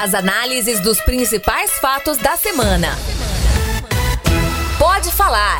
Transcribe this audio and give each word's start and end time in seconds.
As 0.00 0.14
análises 0.14 0.78
dos 0.78 1.00
principais 1.00 1.72
fatos 1.80 2.18
da 2.18 2.36
semana. 2.36 2.86
Pode 4.78 5.10
falar. 5.10 5.58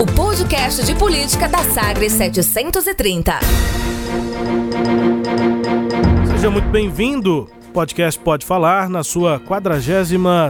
O 0.00 0.06
podcast 0.06 0.82
de 0.86 0.94
política 0.94 1.46
da 1.46 1.58
Sagres 1.58 2.14
730. 2.14 3.40
Seja 6.30 6.50
muito 6.50 6.70
bem-vindo. 6.70 7.46
Podcast 7.74 8.18
Pode 8.18 8.46
Falar 8.46 8.88
na 8.88 9.04
sua 9.04 9.38
43 9.38 10.08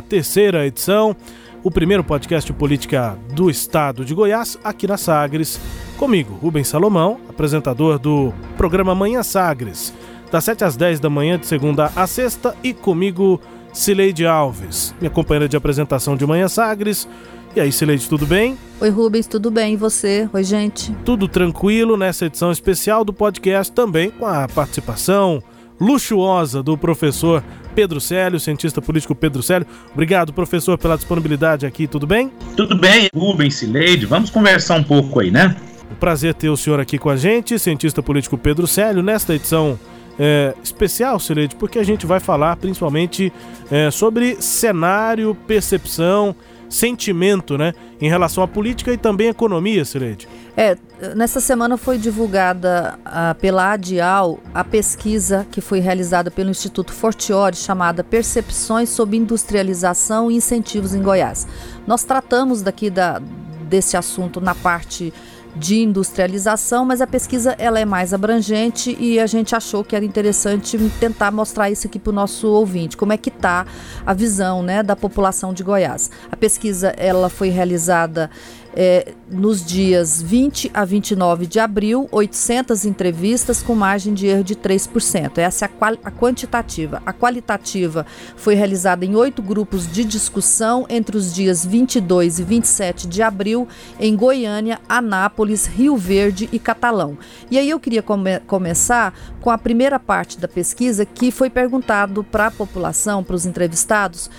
terceira 0.09 0.65
edição 0.65 1.17
o 1.65 1.73
primeiro 1.73 2.05
podcast 2.05 2.47
de 2.47 2.57
política 2.57 3.19
do 3.33 3.51
estado 3.51 4.05
de 4.05 4.15
Goiás, 4.15 4.57
aqui 4.63 4.87
na 4.87 4.97
Sagres. 4.97 5.61
Comigo, 5.97 6.35
Rubens 6.35 6.69
Salomão, 6.69 7.21
apresentador 7.29 7.99
do 7.99 8.33
programa 8.57 8.95
Manhã 8.95 9.25
Sagres, 9.25 9.93
das 10.31 10.45
7 10.45 10.65
às 10.65 10.77
10 10.77 11.01
da 11.01 11.11
manhã, 11.11 11.39
de 11.39 11.47
segunda 11.47 11.91
a 11.95 12.07
sexta, 12.07 12.55
e 12.63 12.73
comigo, 12.73 13.41
Cileide 13.73 14.27
Alves, 14.27 14.95
minha 15.01 15.11
companheira 15.11 15.49
de 15.49 15.57
apresentação 15.57 16.17
de 16.17 16.27
Manhã 16.27 16.49
Sagres. 16.49 17.09
E 17.57 17.61
aí, 17.61 17.73
Cileide, 17.73 18.09
tudo 18.09 18.27
bem? 18.27 18.59
Oi, 18.81 18.91
Rubens, 18.91 19.27
tudo 19.27 19.51
bem? 19.51 19.75
E 19.75 19.77
você? 19.77 20.29
Oi, 20.33 20.45
gente. 20.45 20.93
Tudo 21.05 21.27
tranquilo 21.27 21.97
nessa 21.97 22.27
edição 22.27 22.53
especial 22.53 23.05
do 23.05 23.13
podcast, 23.13 23.73
também 23.73 24.11
com 24.11 24.27
a 24.27 24.47
participação 24.47 25.43
luxuosa 25.81 26.63
do 26.63 26.77
professor 26.77 27.43
Pedro 27.75 28.01
Célio, 28.01 28.41
cientista 28.41 28.83
político 28.83 29.15
Pedro 29.15 29.43
Célio. 29.43 29.67
Obrigado, 29.93 30.33
professor, 30.33 30.77
pela 30.77 30.97
disponibilidade 30.97 31.65
aqui, 31.65 31.87
tudo 31.87 32.07
bem? 32.07 32.31
Tudo 32.57 32.77
bem, 32.77 33.09
Rubens 33.15 33.55
Cileide, 33.55 34.05
vamos 34.05 34.31
conversar 34.31 34.75
um 34.77 34.85
pouco 34.85 35.21
aí, 35.21 35.31
né? 35.31 35.57
Um 35.91 35.95
prazer 35.95 36.35
ter 36.35 36.49
o 36.49 36.57
senhor 36.57 36.81
aqui 36.81 36.99
com 36.99 37.09
a 37.09 37.17
gente, 37.17 37.59
cientista 37.59 38.03
político 38.03 38.37
Pedro 38.37 38.67
Célio, 38.67 39.03
nesta 39.03 39.35
edição 39.35 39.79
é, 40.19 40.55
especial, 40.63 41.21
Cileide, 41.21 41.55
porque 41.55 41.79
a 41.79 41.85
gente 41.85 42.07
vai 42.07 42.21
falar 42.21 42.57
principalmente 42.57 43.33
é, 43.71 43.91
sobre 43.91 44.41
cenário, 44.43 45.37
percepção, 45.47 46.35
sentimento, 46.69 47.57
né, 47.57 47.73
em 48.01 48.09
relação 48.09 48.43
à 48.43 48.49
política 48.49 48.93
e 48.93 48.99
também 48.99 49.29
à 49.29 49.31
economia, 49.31 49.85
Cileide. 49.85 50.29
É, 50.57 50.77
nessa 51.15 51.41
semana 51.41 51.77
foi 51.77 51.97
divulgada 51.97 52.99
pela 53.41 53.73
ADIAL 53.73 54.41
a 54.53 54.65
pesquisa 54.65 55.47
que 55.51 55.61
foi 55.61 55.79
realizada 55.79 56.31
pelo 56.31 56.51
Instituto 56.51 56.93
Fortiori 56.93 57.55
chamada 57.55 58.03
Percepções 58.03 58.89
sobre 58.89 59.17
Industrialização 59.17 60.31
e 60.31 60.35
Incentivos 60.35 60.95
em 60.95 61.03
Goiás. 61.03 61.47
Nós 61.87 62.03
tratamos 62.03 62.61
daqui 62.61 62.91
da, 62.91 63.23
desse 63.69 63.97
assunto 63.97 64.41
na 64.41 64.55
parte 64.55 65.15
de 65.59 65.81
industrialização, 65.81 66.85
mas 66.85 67.01
a 67.01 67.07
pesquisa 67.07 67.55
ela 67.59 67.81
é 67.81 67.85
mais 67.85 68.15
abrangente 68.15 68.97
e 68.99 69.19
a 69.19 69.27
gente 69.27 69.55
achou 69.55 69.83
que 69.83 69.97
era 69.97 70.05
interessante 70.05 70.79
tentar 71.01 71.31
mostrar 71.31 71.71
isso 71.71 71.87
aqui 71.87 71.99
para 71.99 72.11
o 72.11 72.15
nosso 72.15 72.49
ouvinte, 72.49 72.97
como 72.97 73.13
é 73.13 73.17
que 73.17 73.29
está 73.29 73.67
a 74.07 74.15
visão 74.15 74.63
né, 74.63 74.83
da 74.83 74.95
população 74.95 75.53
de 75.53 75.63
Goiás. 75.63 76.11
A 76.31 76.37
pesquisa 76.37 76.95
ela 76.97 77.29
foi 77.29 77.49
realizada 77.49 78.31
é, 78.75 79.15
nos 79.31 79.65
dias 79.65 80.21
20 80.23 80.71
a 80.73 80.85
29 80.85 81.47
de 81.47 81.59
abril, 81.59 82.09
800 82.11 82.85
entrevistas 82.85 83.63
com 83.63 83.75
margem 83.75 84.15
de 84.15 84.27
erro 84.27 84.45
de 84.45 84.55
3%. 84.55 85.39
Essa 85.39 85.67
é 85.67 85.69
a, 85.69 85.89
a 86.05 86.11
quantitativa. 86.11 87.03
A 87.05 87.13
qualitativa 87.13 88.07
foi 88.37 88.55
realizada 88.55 89.05
em 89.05 89.15
oito 89.17 89.43
grupos 89.43 89.91
de 89.91 90.05
discussão 90.05 90.87
entre 90.89 91.17
os 91.17 91.33
dias 91.33 91.65
22 91.65 92.39
e 92.39 92.43
27 92.45 93.07
de 93.07 93.23
abril 93.23 93.69
em 93.99 94.15
Goiânia, 94.17 94.81
Anápolis, 94.89 95.67
Rio 95.67 95.97
Verde 95.97 96.49
e 96.53 96.59
Catalão. 96.59 97.19
E 97.51 97.59
aí 97.59 97.69
eu 97.69 97.81
queria 97.81 98.03
come 98.03 98.39
começar 98.41 99.15
com 99.41 99.51
a 99.51 99.59
primeira 99.59 99.99
parte 99.99 100.39
da 100.39 100.49
pesquisa 100.49 101.05
que 101.05 101.31
foi 101.31 101.51
perguntado 101.51 102.25
para 102.25 102.47
a 102.47 102.51
população, 102.51 103.23
para 103.25 103.37
os 103.37 103.47
entrevistados, 103.47 104.31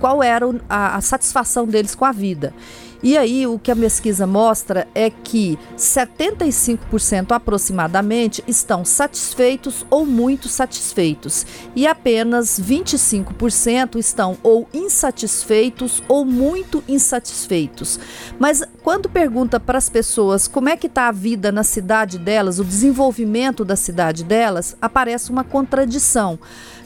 qual 0.00 0.22
era 0.22 0.46
a, 0.68 0.96
a 0.96 1.00
satisfação 1.00 1.66
deles 1.66 1.94
com 1.94 2.04
a 2.04 2.12
vida. 2.12 2.54
E 3.02 3.16
aí, 3.16 3.46
o 3.46 3.58
que 3.58 3.70
a 3.70 3.76
pesquisa 3.76 4.26
mostra 4.26 4.88
é 4.92 5.08
que 5.08 5.56
75% 5.76 7.30
aproximadamente 7.30 8.42
estão 8.46 8.84
satisfeitos 8.84 9.86
ou 9.88 10.04
muito 10.04 10.48
satisfeitos, 10.48 11.46
e 11.76 11.86
apenas 11.86 12.60
25% 12.60 13.96
estão 13.96 14.36
ou 14.42 14.68
insatisfeitos 14.74 16.02
ou 16.08 16.24
muito 16.24 16.82
insatisfeitos. 16.88 18.00
Mas 18.38 18.62
quando 18.82 19.08
pergunta 19.08 19.60
para 19.60 19.78
as 19.78 19.88
pessoas 19.88 20.48
como 20.48 20.68
é 20.68 20.76
que 20.76 20.88
está 20.88 21.08
a 21.08 21.12
vida 21.12 21.52
na 21.52 21.62
cidade 21.62 22.18
delas, 22.18 22.58
o 22.58 22.64
desenvolvimento 22.64 23.64
da 23.64 23.76
cidade 23.76 24.24
delas, 24.24 24.76
aparece 24.82 25.30
uma 25.30 25.44
contradição. 25.44 26.38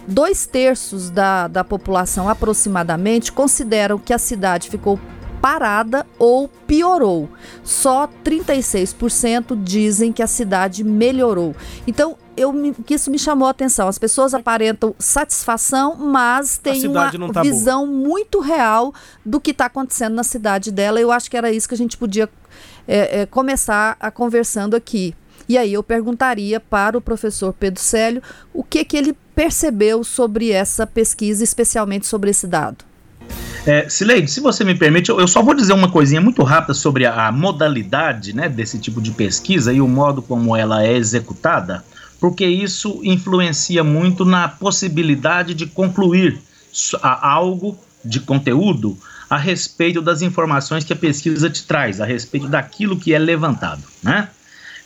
Dois 0.07 0.47
terços 0.47 1.11
da, 1.11 1.49
da 1.49 1.63
população, 1.63 2.29
aproximadamente, 2.29 3.33
consideram 3.33 3.99
que 3.99 4.13
a 4.13 4.19
cidade 4.19 4.69
ficou 4.69 4.99
parada 5.43 6.07
ou 6.21 6.49
piorou. 6.49 7.29
Só 7.65 8.09
36% 8.25 9.61
dizem 9.61 10.13
que 10.13 10.23
a 10.23 10.27
cidade 10.29 10.85
melhorou. 10.85 11.55
Então, 11.85 12.17
eu 12.37 12.53
me, 12.53 12.73
que 12.73 12.95
isso 12.95 13.11
me 13.11 13.19
chamou 13.19 13.49
a 13.49 13.51
atenção. 13.51 13.89
As 13.89 13.99
pessoas 13.99 14.33
aparentam 14.33 14.95
satisfação, 15.01 15.97
mas 15.97 16.57
tem 16.57 16.87
uma 16.87 17.11
tá 17.33 17.43
visão 17.43 17.85
boa. 17.85 17.99
muito 17.99 18.39
real 18.39 18.95
do 19.27 19.41
que 19.41 19.51
está 19.51 19.67
acontecendo 19.67 20.15
na 20.15 20.23
cidade 20.23 20.71
dela. 20.71 21.01
Eu 21.01 21.11
acho 21.11 21.29
que 21.29 21.37
era 21.37 21.51
isso 21.51 21.69
que 21.69 21.75
a 21.75 21.79
gente 21.79 21.97
podia 21.97 22.31
é, 22.87 23.23
é, 23.23 23.27
começar 23.27 23.97
a 23.99 24.11
conversando 24.13 24.77
aqui. 24.77 25.15
E 25.49 25.59
aí 25.59 25.73
eu 25.73 25.83
perguntaria 25.83 26.61
para 26.61 26.97
o 26.97 27.01
professor 27.01 27.53
Pedro 27.53 27.83
Célio 27.83 28.23
o 28.55 28.63
que, 28.63 28.85
que 28.85 28.97
ele 28.97 29.13
percebeu 29.35 30.05
sobre 30.05 30.53
essa 30.53 30.87
pesquisa, 30.87 31.43
especialmente 31.43 32.07
sobre 32.07 32.31
esse 32.31 32.47
dado. 32.47 32.85
É, 33.65 33.89
Sileide, 33.89 34.29
se 34.29 34.41
você 34.41 34.65
me 34.65 34.75
permite, 34.75 35.09
eu, 35.09 35.21
eu, 35.21 35.29
só 35.29 35.41
vou 35.41 35.55
dizer 35.55 35.73
uma 35.73 35.89
coisinha 35.89 36.21
muito 36.21 36.43
rápida 36.43 36.75
sobre 36.75 37.07
a, 37.07 37.29
a, 37.29 37.33
modalidade 37.33 38.35
né, 38.35 38.49
desse 38.49 38.77
tipo 38.77 39.01
de 39.01 39.13
pesquisa 39.13 39.73
e 39.73 39.81
o 39.81 39.87
modo 39.87 40.21
como 40.21 40.57
ela 40.57 40.85
é 40.85 40.93
executada, 40.93 41.85
porque 42.19 42.45
isso 42.45 43.01
influencia 43.05 43.85
muito 43.85 44.25
na 44.25 44.49
possibilidade 44.49 45.55
de 45.55 45.67
concluir 45.67 46.41
algo 47.01 47.79
de 48.05 48.19
conteúdo 48.19 48.99
a 49.31 49.37
respeito 49.37 50.03
das 50.03 50.23
informações 50.23 50.83
que 50.83 50.93
a 50.93 50.97
pesquisa 50.97 51.49
te 51.49 51.65
traz, 51.65 52.01
a 52.01 52.05
respeito 52.05 52.49
daquilo 52.49 52.99
que 52.99 53.15
é 53.15 53.19
levantado, 53.19 53.83
né? 54.03 54.29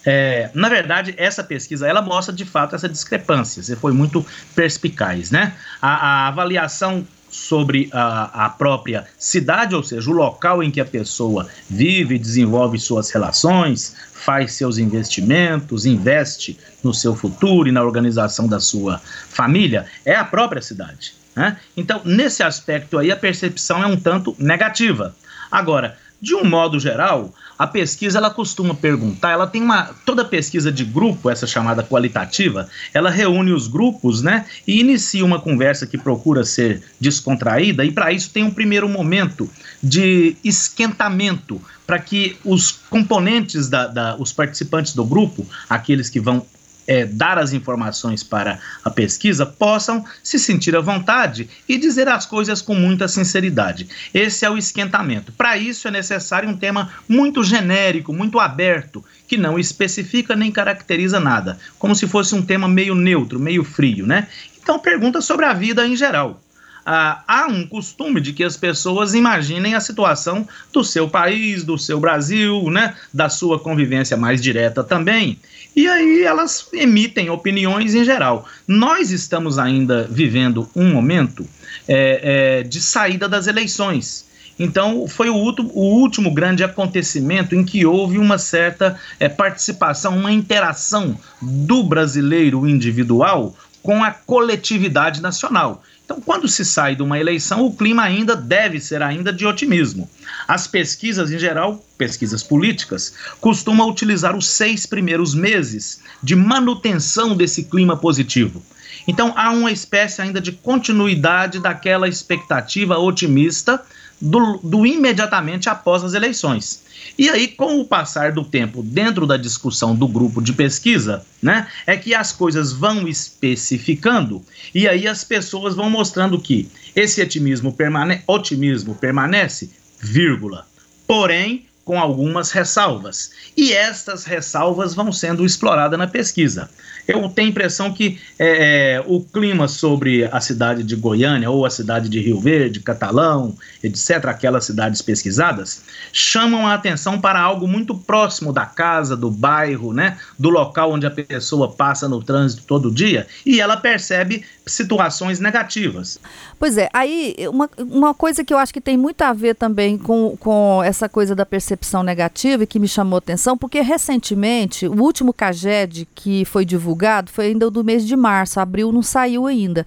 É, 0.08 0.50
na 0.54 0.68
verdade, 0.68 1.14
essa 1.16 1.42
pesquisa 1.42 1.88
ela 1.88 2.00
mostra 2.00 2.32
de 2.32 2.44
fato 2.44 2.76
essa 2.76 2.88
discrepância. 2.88 3.60
Você 3.60 3.74
foi 3.74 3.92
muito 3.92 4.24
perspicaz, 4.54 5.32
né? 5.32 5.54
A, 5.82 5.88
a 5.88 6.28
avaliação 6.28 7.04
sobre 7.28 7.88
a, 7.92 8.46
a, 8.46 8.50
própria 8.50 9.06
cidade, 9.18 9.74
ou 9.74 9.82
seja, 9.82 10.10
o 10.10 10.14
local 10.14 10.62
em 10.62 10.70
que 10.70 10.80
a 10.80 10.84
pessoa 10.84 11.48
vive, 11.68 12.18
desenvolve 12.18 12.78
suas 12.78 13.10
relações, 13.10 13.96
faz 14.12 14.52
seus 14.52 14.78
investimentos, 14.78 15.86
investe 15.86 16.58
no 16.82 16.94
seu 16.94 17.14
futuro 17.14 17.68
e 17.68 17.72
na 17.72 17.82
organização 17.82 18.48
da 18.48 18.60
sua 18.60 19.00
família, 19.28 19.86
é 20.04 20.14
a 20.14 20.24
própria 20.24 20.62
cidade. 20.62 21.14
Né? 21.34 21.56
Então, 21.76 22.00
nesse 22.04 22.42
aspecto 22.42 22.98
aí, 22.98 23.10
a 23.10 23.16
percepção 23.16 23.82
é 23.82 23.86
um 23.86 23.96
tanto 23.96 24.34
negativa. 24.38 25.14
Agora, 25.50 25.96
de 26.20 26.34
um 26.34 26.44
modo 26.44 26.80
geral, 26.80 27.32
a 27.58 27.66
pesquisa 27.66 28.18
ela 28.18 28.30
costuma 28.30 28.74
perguntar, 28.74 29.32
ela 29.32 29.46
tem 29.46 29.62
uma 29.62 29.90
toda 30.04 30.24
pesquisa 30.24 30.70
de 30.70 30.84
grupo, 30.84 31.30
essa 31.30 31.46
chamada 31.46 31.82
qualitativa, 31.82 32.68
ela 32.92 33.10
reúne 33.10 33.52
os 33.52 33.66
grupos, 33.66 34.22
né, 34.22 34.46
e 34.66 34.80
inicia 34.80 35.24
uma 35.24 35.40
conversa 35.40 35.86
que 35.86 35.98
procura 35.98 36.44
ser 36.44 36.82
descontraída 37.00 37.84
e 37.84 37.90
para 37.90 38.12
isso 38.12 38.30
tem 38.30 38.44
um 38.44 38.50
primeiro 38.50 38.88
momento 38.88 39.50
de 39.82 40.36
esquentamento 40.44 41.60
para 41.86 41.98
que 41.98 42.36
os 42.44 42.72
componentes 42.90 43.68
da, 43.68 43.86
da, 43.86 44.16
os 44.16 44.32
participantes 44.32 44.94
do 44.94 45.04
grupo, 45.04 45.46
aqueles 45.68 46.10
que 46.10 46.20
vão 46.20 46.44
é, 46.86 47.04
dar 47.04 47.38
as 47.38 47.52
informações 47.52 48.22
para 48.22 48.58
a 48.84 48.90
pesquisa 48.90 49.44
possam 49.44 50.04
se 50.22 50.38
sentir 50.38 50.76
à 50.76 50.80
vontade 50.80 51.48
e 51.68 51.76
dizer 51.76 52.08
as 52.08 52.26
coisas 52.26 52.62
com 52.62 52.74
muita 52.74 53.08
sinceridade. 53.08 53.88
Esse 54.14 54.44
é 54.44 54.50
o 54.50 54.56
esquentamento. 54.56 55.32
Para 55.32 55.56
isso 55.56 55.88
é 55.88 55.90
necessário 55.90 56.48
um 56.48 56.56
tema 56.56 56.90
muito 57.08 57.42
genérico, 57.42 58.12
muito 58.12 58.38
aberto, 58.38 59.04
que 59.26 59.36
não 59.36 59.58
especifica 59.58 60.36
nem 60.36 60.52
caracteriza 60.52 61.18
nada, 61.18 61.58
como 61.78 61.94
se 61.94 62.06
fosse 62.06 62.34
um 62.34 62.42
tema 62.42 62.68
meio 62.68 62.94
neutro, 62.94 63.40
meio 63.40 63.64
frio, 63.64 64.06
né? 64.06 64.28
Então 64.62 64.78
pergunta 64.78 65.20
sobre 65.20 65.44
a 65.44 65.52
vida 65.52 65.86
em 65.86 65.96
geral 65.96 66.42
ah, 66.86 67.24
há 67.26 67.46
um 67.48 67.66
costume 67.66 68.20
de 68.20 68.32
que 68.32 68.44
as 68.44 68.56
pessoas 68.56 69.12
imaginem 69.12 69.74
a 69.74 69.80
situação 69.80 70.46
do 70.72 70.84
seu 70.84 71.08
país, 71.08 71.64
do 71.64 71.76
seu 71.76 71.98
Brasil, 71.98 72.70
né, 72.70 72.94
da 73.12 73.28
sua 73.28 73.58
convivência 73.58 74.16
mais 74.16 74.40
direta 74.40 74.84
também. 74.84 75.36
E 75.74 75.88
aí 75.88 76.22
elas 76.22 76.68
emitem 76.72 77.28
opiniões 77.28 77.94
em 77.94 78.04
geral. 78.04 78.48
Nós 78.68 79.10
estamos 79.10 79.58
ainda 79.58 80.06
vivendo 80.08 80.70
um 80.76 80.92
momento 80.92 81.44
é, 81.88 82.60
é, 82.60 82.62
de 82.62 82.80
saída 82.80 83.28
das 83.28 83.48
eleições. 83.48 84.24
Então, 84.58 85.06
foi 85.06 85.28
o, 85.28 85.34
último, 85.34 85.70
o 85.74 86.00
último 86.00 86.32
grande 86.32 86.64
acontecimento 86.64 87.54
em 87.54 87.62
que 87.62 87.84
houve 87.84 88.16
uma 88.16 88.38
certa 88.38 88.98
é, 89.20 89.28
participação, 89.28 90.16
uma 90.16 90.32
interação 90.32 91.18
do 91.42 91.82
brasileiro 91.82 92.66
individual 92.66 93.54
com 93.82 94.02
a 94.02 94.10
coletividade 94.10 95.20
nacional. 95.20 95.82
Então, 96.06 96.20
quando 96.20 96.46
se 96.46 96.64
sai 96.64 96.94
de 96.94 97.02
uma 97.02 97.18
eleição, 97.18 97.66
o 97.66 97.74
clima 97.74 98.04
ainda 98.04 98.36
deve 98.36 98.78
ser 98.78 99.02
ainda 99.02 99.32
de 99.32 99.44
otimismo. 99.44 100.08
As 100.46 100.68
pesquisas, 100.68 101.32
em 101.32 101.38
geral, 101.38 101.84
pesquisas 101.98 102.44
políticas, 102.44 103.12
costumam 103.40 103.90
utilizar 103.90 104.36
os 104.36 104.46
seis 104.46 104.86
primeiros 104.86 105.34
meses 105.34 106.00
de 106.22 106.36
manutenção 106.36 107.36
desse 107.36 107.64
clima 107.64 107.96
positivo. 107.96 108.62
Então, 109.08 109.34
há 109.36 109.50
uma 109.50 109.72
espécie 109.72 110.22
ainda 110.22 110.40
de 110.40 110.52
continuidade 110.52 111.58
daquela 111.58 112.08
expectativa 112.08 112.96
otimista 112.96 113.82
do, 114.20 114.58
do 114.62 114.86
imediatamente 114.86 115.68
após 115.68 116.02
as 116.02 116.14
eleições. 116.14 116.84
E 117.18 117.28
aí, 117.28 117.48
com 117.48 117.80
o 117.80 117.84
passar 117.84 118.32
do 118.32 118.44
tempo 118.44 118.82
dentro 118.82 119.26
da 119.26 119.36
discussão 119.36 119.94
do 119.94 120.08
grupo 120.08 120.42
de 120.42 120.52
pesquisa, 120.52 121.24
né, 121.42 121.66
é 121.86 121.96
que 121.96 122.14
as 122.14 122.32
coisas 122.32 122.72
vão 122.72 123.06
especificando 123.06 124.42
e 124.74 124.88
aí 124.88 125.06
as 125.06 125.24
pessoas 125.24 125.74
vão 125.74 125.88
mostrando 125.88 126.40
que 126.40 126.68
esse 126.94 127.20
otimismo, 127.22 127.72
permane 127.72 128.22
otimismo 128.26 128.94
permanece, 128.94 129.70
vírgula. 130.00 130.66
Porém, 131.06 131.65
com 131.86 132.00
algumas 132.00 132.50
ressalvas. 132.50 133.30
E 133.56 133.72
estas 133.72 134.24
ressalvas 134.24 134.92
vão 134.92 135.12
sendo 135.12 135.46
exploradas 135.46 135.96
na 135.96 136.08
pesquisa. 136.08 136.68
Eu 137.06 137.28
tenho 137.28 137.46
a 137.46 137.50
impressão 137.50 137.92
que 137.92 138.18
é, 138.36 138.96
é, 138.96 139.04
o 139.06 139.20
clima 139.20 139.68
sobre 139.68 140.24
a 140.24 140.40
cidade 140.40 140.82
de 140.82 140.96
Goiânia 140.96 141.48
ou 141.48 141.64
a 141.64 141.70
cidade 141.70 142.08
de 142.08 142.18
Rio 142.18 142.40
Verde, 142.40 142.80
Catalão, 142.80 143.56
etc., 143.84 144.26
aquelas 144.26 144.64
cidades 144.64 145.00
pesquisadas, 145.00 145.84
chamam 146.12 146.66
a 146.66 146.74
atenção 146.74 147.20
para 147.20 147.40
algo 147.40 147.68
muito 147.68 147.94
próximo 147.94 148.52
da 148.52 148.66
casa, 148.66 149.16
do 149.16 149.30
bairro, 149.30 149.92
né, 149.92 150.18
do 150.36 150.50
local 150.50 150.90
onde 150.90 151.06
a 151.06 151.10
pessoa 151.10 151.70
passa 151.70 152.08
no 152.08 152.20
trânsito 152.20 152.64
todo 152.66 152.90
dia, 152.90 153.28
e 153.44 153.60
ela 153.60 153.76
percebe 153.76 154.44
situações 154.66 155.38
negativas. 155.38 156.18
Pois 156.58 156.76
é, 156.76 156.88
aí 156.92 157.36
uma, 157.48 157.70
uma 157.78 158.12
coisa 158.12 158.42
que 158.42 158.52
eu 158.52 158.58
acho 158.58 158.74
que 158.74 158.80
tem 158.80 158.96
muito 158.96 159.22
a 159.22 159.32
ver 159.32 159.54
também 159.54 159.96
com, 159.96 160.36
com 160.40 160.82
essa 160.82 161.08
coisa 161.08 161.36
da 161.36 161.46
percepção 161.46 161.75
negativa 162.02 162.64
e 162.64 162.66
que 162.66 162.78
me 162.78 162.88
chamou 162.88 163.18
atenção, 163.18 163.56
porque 163.56 163.80
recentemente 163.80 164.86
o 164.86 165.02
último 165.02 165.32
CAGED 165.32 166.08
que 166.14 166.44
foi 166.44 166.64
divulgado 166.64 167.30
foi 167.30 167.46
ainda 167.46 167.70
do 167.70 167.84
mês 167.84 168.06
de 168.06 168.16
março, 168.16 168.60
abril 168.60 168.92
não 168.92 169.02
saiu 169.02 169.46
ainda. 169.46 169.86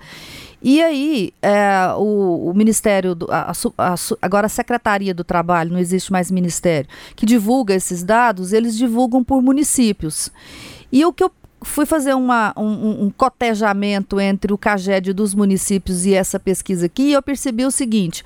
E 0.62 0.81
aí, 0.81 1.33
é, 1.41 1.94
o, 1.97 2.50
o, 2.50 2.53
Ministério, 2.53 3.15
do, 3.15 3.31
a, 3.31 3.53
a, 3.77 3.95
agora 4.21 4.47
a 4.47 4.50
Secretaria 4.50 5.13
do 5.13 5.24
Trabalho, 5.24 5.71
não 5.71 5.80
existe 5.80 6.12
mais 6.12 6.30
Ministério, 6.30 6.89
que 7.15 7.25
divulga 7.25 7.74
esses 7.74 8.03
dados, 8.03 8.51
eles 8.51 8.77
divulgam 8.77 9.24
por 9.24 9.42
municípios. 9.42 10.30
E 10.92 11.06
o 11.06 11.13
que 11.13 11.24
eu 11.24 11.31
fui 11.62 11.85
fazer 11.85 12.13
uma, 12.13 12.53
um, 12.57 13.06
um, 13.06 13.09
cotejamento 13.09 14.19
entre 14.19 14.53
o 14.53 14.57
CAGED 14.57 15.13
dos 15.13 15.33
municípios 15.33 16.06
e 16.06 16.13
essa 16.13 16.39
pesquisa 16.39 16.85
aqui 16.85 17.03
e 17.03 17.13
eu 17.13 17.21
percebi 17.21 17.65
o 17.65 17.71
seguinte. 17.71 18.24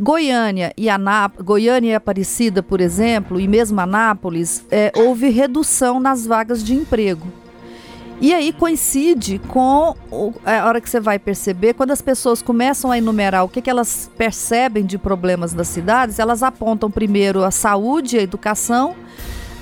Goiânia 0.00 0.72
e, 0.76 0.88
Anáp 0.88 1.42
Goiânia 1.42 1.90
e 1.90 1.94
Aparecida, 1.94 2.62
por 2.62 2.80
exemplo, 2.80 3.40
e 3.40 3.48
mesmo 3.48 3.80
Anápolis, 3.80 4.64
é, 4.70 4.92
houve 4.94 5.28
redução 5.28 5.98
nas 5.98 6.26
vagas 6.26 6.62
de 6.62 6.74
emprego. 6.74 7.26
E 8.20 8.34
aí 8.34 8.52
coincide 8.52 9.38
com 9.46 9.94
a 10.44 10.66
hora 10.66 10.80
que 10.80 10.90
você 10.90 10.98
vai 10.98 11.20
perceber, 11.20 11.74
quando 11.74 11.92
as 11.92 12.02
pessoas 12.02 12.42
começam 12.42 12.90
a 12.90 12.98
enumerar 12.98 13.44
o 13.44 13.48
que, 13.48 13.62
que 13.62 13.70
elas 13.70 14.10
percebem 14.18 14.84
de 14.84 14.98
problemas 14.98 15.52
das 15.52 15.68
cidades, 15.68 16.18
elas 16.18 16.42
apontam 16.42 16.90
primeiro 16.90 17.44
a 17.44 17.52
saúde 17.52 18.18
a 18.18 18.22
educação 18.22 18.96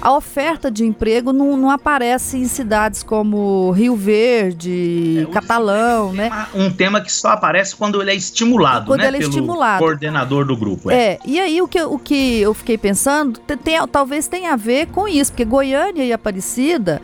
a 0.00 0.14
oferta 0.14 0.70
de 0.70 0.84
emprego 0.84 1.32
não, 1.32 1.56
não 1.56 1.70
aparece 1.70 2.36
em 2.36 2.46
cidades 2.46 3.02
como 3.02 3.70
Rio 3.70 3.96
Verde, 3.96 5.26
é, 5.28 5.32
Catalão, 5.32 6.12
né? 6.12 6.28
né? 6.28 6.46
Um 6.54 6.70
tema 6.70 7.00
que 7.00 7.10
só 7.10 7.30
aparece 7.30 7.74
quando 7.74 8.00
ele 8.00 8.10
é 8.10 8.14
estimulado, 8.14 8.86
quando 8.86 9.00
né? 9.00 9.08
ele 9.08 9.16
é 9.18 9.20
estimulado. 9.20 9.78
coordenador 9.78 10.44
do 10.44 10.56
grupo. 10.56 10.90
É. 10.90 10.94
é, 10.94 11.18
e 11.24 11.40
aí 11.40 11.62
o 11.62 11.68
que, 11.68 11.80
o 11.82 11.98
que 11.98 12.40
eu 12.40 12.52
fiquei 12.52 12.76
pensando, 12.76 13.38
tem, 13.40 13.56
tem, 13.56 13.88
talvez 13.88 14.28
tenha 14.28 14.52
a 14.52 14.56
ver 14.56 14.86
com 14.88 15.08
isso, 15.08 15.32
porque 15.32 15.44
Goiânia 15.44 16.04
e 16.04 16.12
Aparecida 16.12 17.00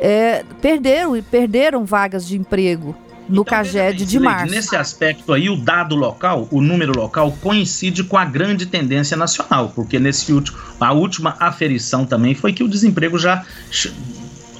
é, 0.00 0.44
perderam, 0.60 1.22
perderam 1.30 1.84
vagas 1.84 2.26
de 2.26 2.36
emprego 2.36 2.96
no 3.32 3.40
então, 3.40 3.44
CAGED 3.44 4.04
de 4.04 4.20
março. 4.20 4.54
Nesse 4.54 4.76
aspecto 4.76 5.32
aí, 5.32 5.48
o 5.48 5.56
dado 5.56 5.96
local, 5.96 6.46
o 6.50 6.60
número 6.60 6.92
local, 6.94 7.32
coincide 7.40 8.04
com 8.04 8.18
a 8.18 8.24
grande 8.24 8.66
tendência 8.66 9.16
nacional, 9.16 9.72
porque 9.74 9.98
nesse 9.98 10.32
último, 10.32 10.58
a 10.78 10.92
última 10.92 11.34
aferição 11.40 12.04
também 12.04 12.34
foi 12.34 12.52
que 12.52 12.62
o 12.62 12.68
desemprego 12.68 13.18
já 13.18 13.44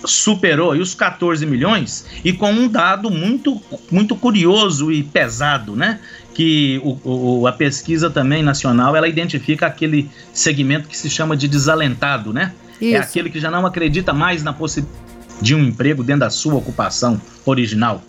superou 0.05 0.73
os 0.73 0.95
14 0.95 1.47
milhões 1.47 2.07
e 2.25 2.33
com 2.33 2.51
um 2.51 2.67
dado 2.67 3.09
muito, 3.09 3.61
muito 3.91 4.17
curioso 4.17 4.91
e 4.91 5.03
pesado, 5.03 5.77
né? 5.77 6.01
Que 6.35 6.81
o, 6.83 7.41
o, 7.41 7.47
a 7.47 7.53
pesquisa 7.53 8.11
também 8.11 8.43
nacional 8.43 8.97
ela 8.97 9.07
identifica 9.07 9.67
aquele 9.67 10.11
segmento 10.33 10.89
que 10.89 10.97
se 10.97 11.11
chama 11.11 11.37
de 11.37 11.47
desalentado, 11.47 12.33
né? 12.33 12.53
É 12.81 12.85
Isso. 12.87 12.97
É 12.97 12.99
aquele 12.99 13.31
que 13.31 13.39
já 13.39 13.51
não 13.51 13.65
acredita 13.65 14.13
mais 14.13 14.43
na 14.43 14.53
possibilidade 14.53 15.03
de 15.41 15.55
um 15.55 15.63
emprego 15.63 16.03
dentro 16.03 16.21
da 16.21 16.31
sua 16.31 16.55
ocupação 16.55 17.21
original. 17.45 18.03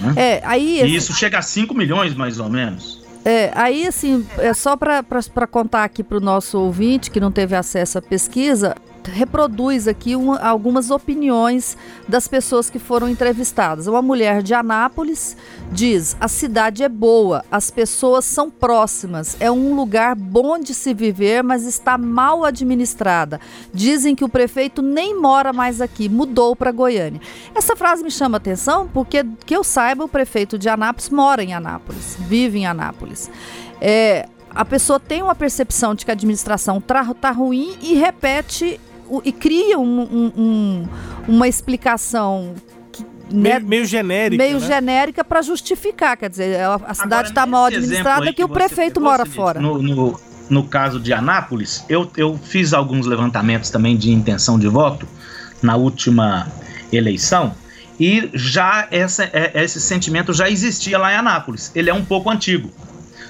Né? 0.00 0.14
É, 0.16 0.42
aí, 0.44 0.82
e 0.82 0.94
isso 0.94 1.12
chega 1.12 1.38
a 1.38 1.42
5 1.42 1.74
milhões, 1.74 2.14
mais 2.14 2.38
ou 2.38 2.48
menos. 2.48 3.04
É, 3.24 3.50
aí 3.54 3.86
assim, 3.86 4.24
é 4.38 4.54
só 4.54 4.76
para 4.76 5.02
contar 5.50 5.82
aqui 5.82 6.04
para 6.04 6.16
o 6.18 6.20
nosso 6.20 6.58
ouvinte 6.60 7.10
que 7.10 7.18
não 7.18 7.32
teve 7.32 7.56
acesso 7.56 7.98
à 7.98 8.02
pesquisa, 8.02 8.76
reproduz 9.10 9.88
aqui 9.88 10.16
uma, 10.16 10.38
algumas 10.38 10.90
opiniões 10.90 11.76
das 12.08 12.28
pessoas 12.28 12.68
que 12.70 12.78
foram 12.78 13.08
entrevistadas. 13.08 13.86
Uma 13.86 14.02
mulher 14.02 14.42
de 14.42 14.54
Anápolis 14.54 15.36
diz: 15.70 16.16
a 16.20 16.28
cidade 16.28 16.82
é 16.82 16.88
boa, 16.88 17.44
as 17.50 17.70
pessoas 17.70 18.24
são 18.24 18.50
próximas, 18.50 19.36
é 19.40 19.50
um 19.50 19.74
lugar 19.74 20.14
bom 20.14 20.58
de 20.58 20.74
se 20.74 20.92
viver, 20.94 21.42
mas 21.42 21.66
está 21.66 21.96
mal 21.96 22.44
administrada. 22.44 23.40
Dizem 23.72 24.14
que 24.14 24.24
o 24.24 24.28
prefeito 24.28 24.82
nem 24.82 25.18
mora 25.18 25.52
mais 25.52 25.80
aqui, 25.80 26.08
mudou 26.08 26.54
para 26.54 26.72
Goiânia. 26.72 27.20
Essa 27.54 27.76
frase 27.76 28.02
me 28.02 28.10
chama 28.10 28.36
atenção 28.36 28.88
porque, 28.92 29.24
que 29.44 29.56
eu 29.56 29.64
saiba, 29.64 30.04
o 30.04 30.08
prefeito 30.08 30.58
de 30.58 30.68
Anápolis 30.68 31.10
mora 31.10 31.42
em 31.42 31.54
Anápolis, 31.54 32.16
vive 32.20 32.58
em 32.58 32.66
Anápolis. 32.66 33.30
É, 33.80 34.28
a 34.56 34.64
pessoa 34.64 34.98
tem 34.98 35.20
uma 35.20 35.34
percepção 35.34 35.94
de 35.94 36.04
que 36.04 36.10
a 36.10 36.14
administração 36.14 36.78
está 36.78 37.12
tá 37.12 37.30
ruim 37.30 37.76
e 37.82 37.94
repete 37.94 38.80
e 39.24 39.32
cria 39.32 39.78
um, 39.78 40.00
um, 40.00 40.32
um, 40.36 40.88
uma 41.28 41.48
explicação 41.48 42.54
né, 43.30 43.54
meio, 43.54 43.66
meio, 43.66 43.84
genérica. 43.84 44.42
Meio 44.42 44.60
né? 44.60 44.66
genérica 44.66 45.24
para 45.24 45.42
justificar. 45.42 46.16
Quer 46.16 46.30
dizer, 46.30 46.60
a, 46.60 46.94
cidade 46.94 47.28
está 47.28 47.46
mal 47.46 47.66
administrada 47.66 48.26
que, 48.26 48.34
que 48.34 48.44
o 48.44 48.48
prefeito 48.48 49.00
mora 49.00 49.26
fora. 49.26 49.60
No, 49.60 49.82
no, 49.82 50.20
no, 50.48 50.64
caso 50.64 51.00
de 51.00 51.12
Anápolis, 51.12 51.84
eu, 51.88 52.10
eu 52.16 52.38
fiz 52.38 52.72
alguns 52.72 53.06
levantamentos 53.06 53.70
também 53.70 53.96
de 53.96 54.12
intenção 54.12 54.58
de 54.58 54.68
voto 54.68 55.06
na 55.62 55.76
última 55.76 56.46
eleição. 56.92 57.54
E 57.98 58.30
já 58.34 58.86
essa, 58.90 59.24
é, 59.32 59.52
esse 59.64 59.80
sentimento 59.80 60.32
já 60.32 60.48
existia 60.48 60.98
lá 60.98 61.12
em 61.12 61.16
Anápolis. 61.16 61.72
Ele 61.74 61.90
é 61.90 61.94
um 61.94 62.04
pouco 62.04 62.30
antigo. 62.30 62.70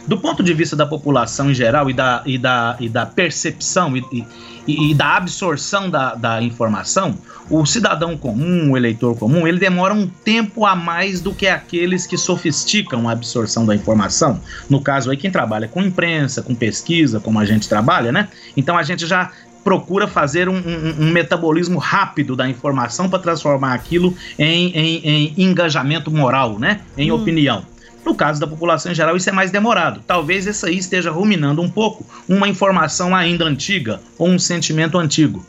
Do 0.07 0.17
ponto 0.19 0.43
de 0.43 0.55
vista 0.55 0.77
da 0.77 0.87
população 0.87 1.51
em 1.51 1.55
geral 1.55 1.91
e 1.91 1.93
da, 1.93 2.23
e 2.25 2.39
da, 2.39 2.77
e 2.79 2.89
da 2.89 3.05
percepção 3.05 3.97
e, 3.97 4.05
e, 4.67 4.91
e 4.91 4.95
da 4.95 5.17
absorção 5.17 5.91
da, 5.91 6.15
da 6.15 6.41
informação, 6.41 7.19
o 7.51 7.65
cidadão 7.67 8.17
comum, 8.17 8.73
o 8.73 8.77
eleitor 8.77 9.17
comum, 9.17 9.47
ele 9.47 9.59
demora 9.59 9.95
um 9.95 10.07
tempo 10.07 10.65
a 10.65 10.75
mais 10.75 11.21
do 11.21 11.35
que 11.35 11.47
aqueles 11.47 12.07
que 12.07 12.17
sofisticam 12.17 13.09
a 13.09 13.13
absorção 13.13 13.67
da 13.67 13.75
informação. 13.75 14.41
No 14.69 14.81
caso 14.81 15.11
aí, 15.11 15.17
quem 15.17 15.31
trabalha 15.31 15.69
com 15.69 15.83
imprensa, 15.83 16.43
com 16.43 16.55
pesquisa, 16.55 17.21
como 17.21 17.39
a 17.39 17.45
gente 17.45 17.69
trabalha, 17.69 18.13
né? 18.13 18.29
Então 18.57 18.77
a 18.77 18.83
gente 18.83 19.07
já 19.07 19.31
procura 19.63 20.07
fazer 20.07 20.49
um, 20.49 20.55
um, 20.55 21.07
um 21.07 21.11
metabolismo 21.11 21.79
rápido 21.81 22.37
da 22.37 22.49
informação 22.49 23.09
para 23.09 23.19
transformar 23.19 23.75
aquilo 23.75 24.15
em, 24.39 24.71
em, 24.71 24.97
em, 25.05 25.35
engajamento 25.37 26.09
moral, 26.09 26.57
né? 26.57 26.83
Em 26.97 27.11
hum. 27.11 27.17
opinião. 27.17 27.65
No 28.07 28.15
caso 28.15 28.39
da 28.39 28.47
população 28.47 28.93
em 28.93 28.95
geral, 28.95 29.17
isso 29.17 29.29
é 29.29 29.33
mais 29.33 29.51
demorado. 29.51 30.01
Talvez 30.07 30.47
essa 30.47 30.69
aí 30.69 30.79
esteja 30.79 31.11
ruminando 31.11 31.61
um 31.61 31.69
pouco 31.69 32.07
uma 32.29 32.49
informação 32.49 33.13
ainda 33.17 33.45
antiga 33.45 34.01
ou 34.17 34.29
um 34.29 34.39
sentimento 34.39 34.97
antigo. 34.97 35.45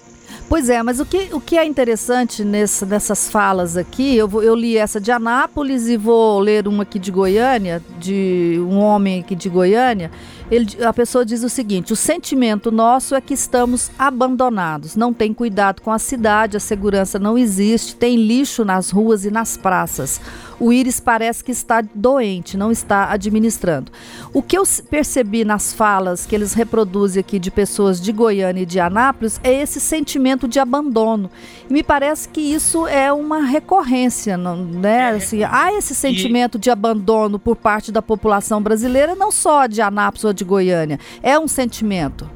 Pois 0.50 0.70
é, 0.70 0.82
mas 0.82 1.00
o 1.02 1.06
que, 1.06 1.28
o 1.34 1.42
que 1.42 1.58
é 1.58 1.66
interessante 1.66 2.44
nessa, 2.44 2.86
nessas 2.86 3.30
falas 3.30 3.76
aqui, 3.76 4.16
eu, 4.16 4.30
vou, 4.30 4.42
eu 4.42 4.56
li 4.56 4.78
essa 4.78 5.00
de 5.00 5.12
Anápolis 5.12 5.90
e 5.90 5.98
vou 5.98 6.40
ler 6.40 6.70
uma 6.70 6.84
aqui 6.84 6.98
de 6.98 7.12
Goiânia, 7.12 7.84
de 8.00 8.58
um 8.62 8.78
homem 8.78 9.20
aqui 9.20 9.36
de 9.36 9.50
Goiânia. 9.50 10.10
Ele, 10.50 10.66
a 10.86 10.94
pessoa 10.94 11.26
diz 11.26 11.44
o 11.44 11.50
seguinte: 11.50 11.92
o 11.92 11.98
sentimento 11.98 12.72
nosso 12.72 13.14
é 13.14 13.20
que 13.20 13.34
estamos 13.34 13.92
abandonados, 14.00 14.96
não 14.96 15.14
tem 15.14 15.34
cuidado 15.34 15.82
com 15.82 15.92
a 15.92 16.00
cidade, 16.00 16.56
a 16.56 16.62
segurança 16.62 17.20
não 17.20 17.38
existe, 17.38 17.96
tem 17.96 18.16
lixo 18.16 18.64
nas 18.64 18.90
ruas 18.90 19.26
e 19.26 19.30
nas 19.30 19.58
praças. 19.58 20.22
O 20.60 20.74
Íris 20.74 21.00
parece 21.00 21.44
que 21.44 21.52
está 21.52 21.82
doente, 21.94 22.58
não 22.58 22.72
está 22.72 23.12
administrando. 23.12 23.92
O 24.34 24.42
que 24.42 24.58
eu 24.58 24.64
percebi 24.90 25.46
nas 25.46 25.74
falas 25.74 26.26
que 26.26 26.36
eles 26.36 26.54
reproduzem 26.54 27.20
aqui 27.20 27.40
de 27.40 27.52
pessoas 27.52 28.02
de 28.02 28.12
Goiânia 28.12 28.62
e 28.62 28.66
de 28.66 28.80
Anápolis 28.80 29.40
é 29.44 29.54
esse 29.54 29.80
sentimento 29.80 30.48
de 30.48 30.60
abandono. 30.60 31.30
E 31.70 31.74
me 31.74 31.84
parece 31.84 32.30
que 32.30 32.42
isso 32.42 32.88
é 32.88 33.12
uma 33.12 33.42
recorrência, 33.42 34.38
não, 34.38 34.58
né? 34.58 34.98
É, 34.98 35.10
assim, 35.10 35.44
há 35.44 35.74
esse 35.74 35.94
sentimento 35.94 36.58
de 36.58 36.70
abandono 36.70 37.38
por 37.38 37.56
parte 37.56 37.92
da 37.92 38.02
população 38.02 38.62
brasileira, 38.62 39.16
não 39.16 39.32
só 39.32 39.68
de 39.68 39.82
Anápolis 39.82 40.24
ou 40.24 40.34
de 40.34 40.44
Goiânia. 40.44 41.00
É 41.22 41.38
um 41.38 41.48
sentimento. 41.48 42.30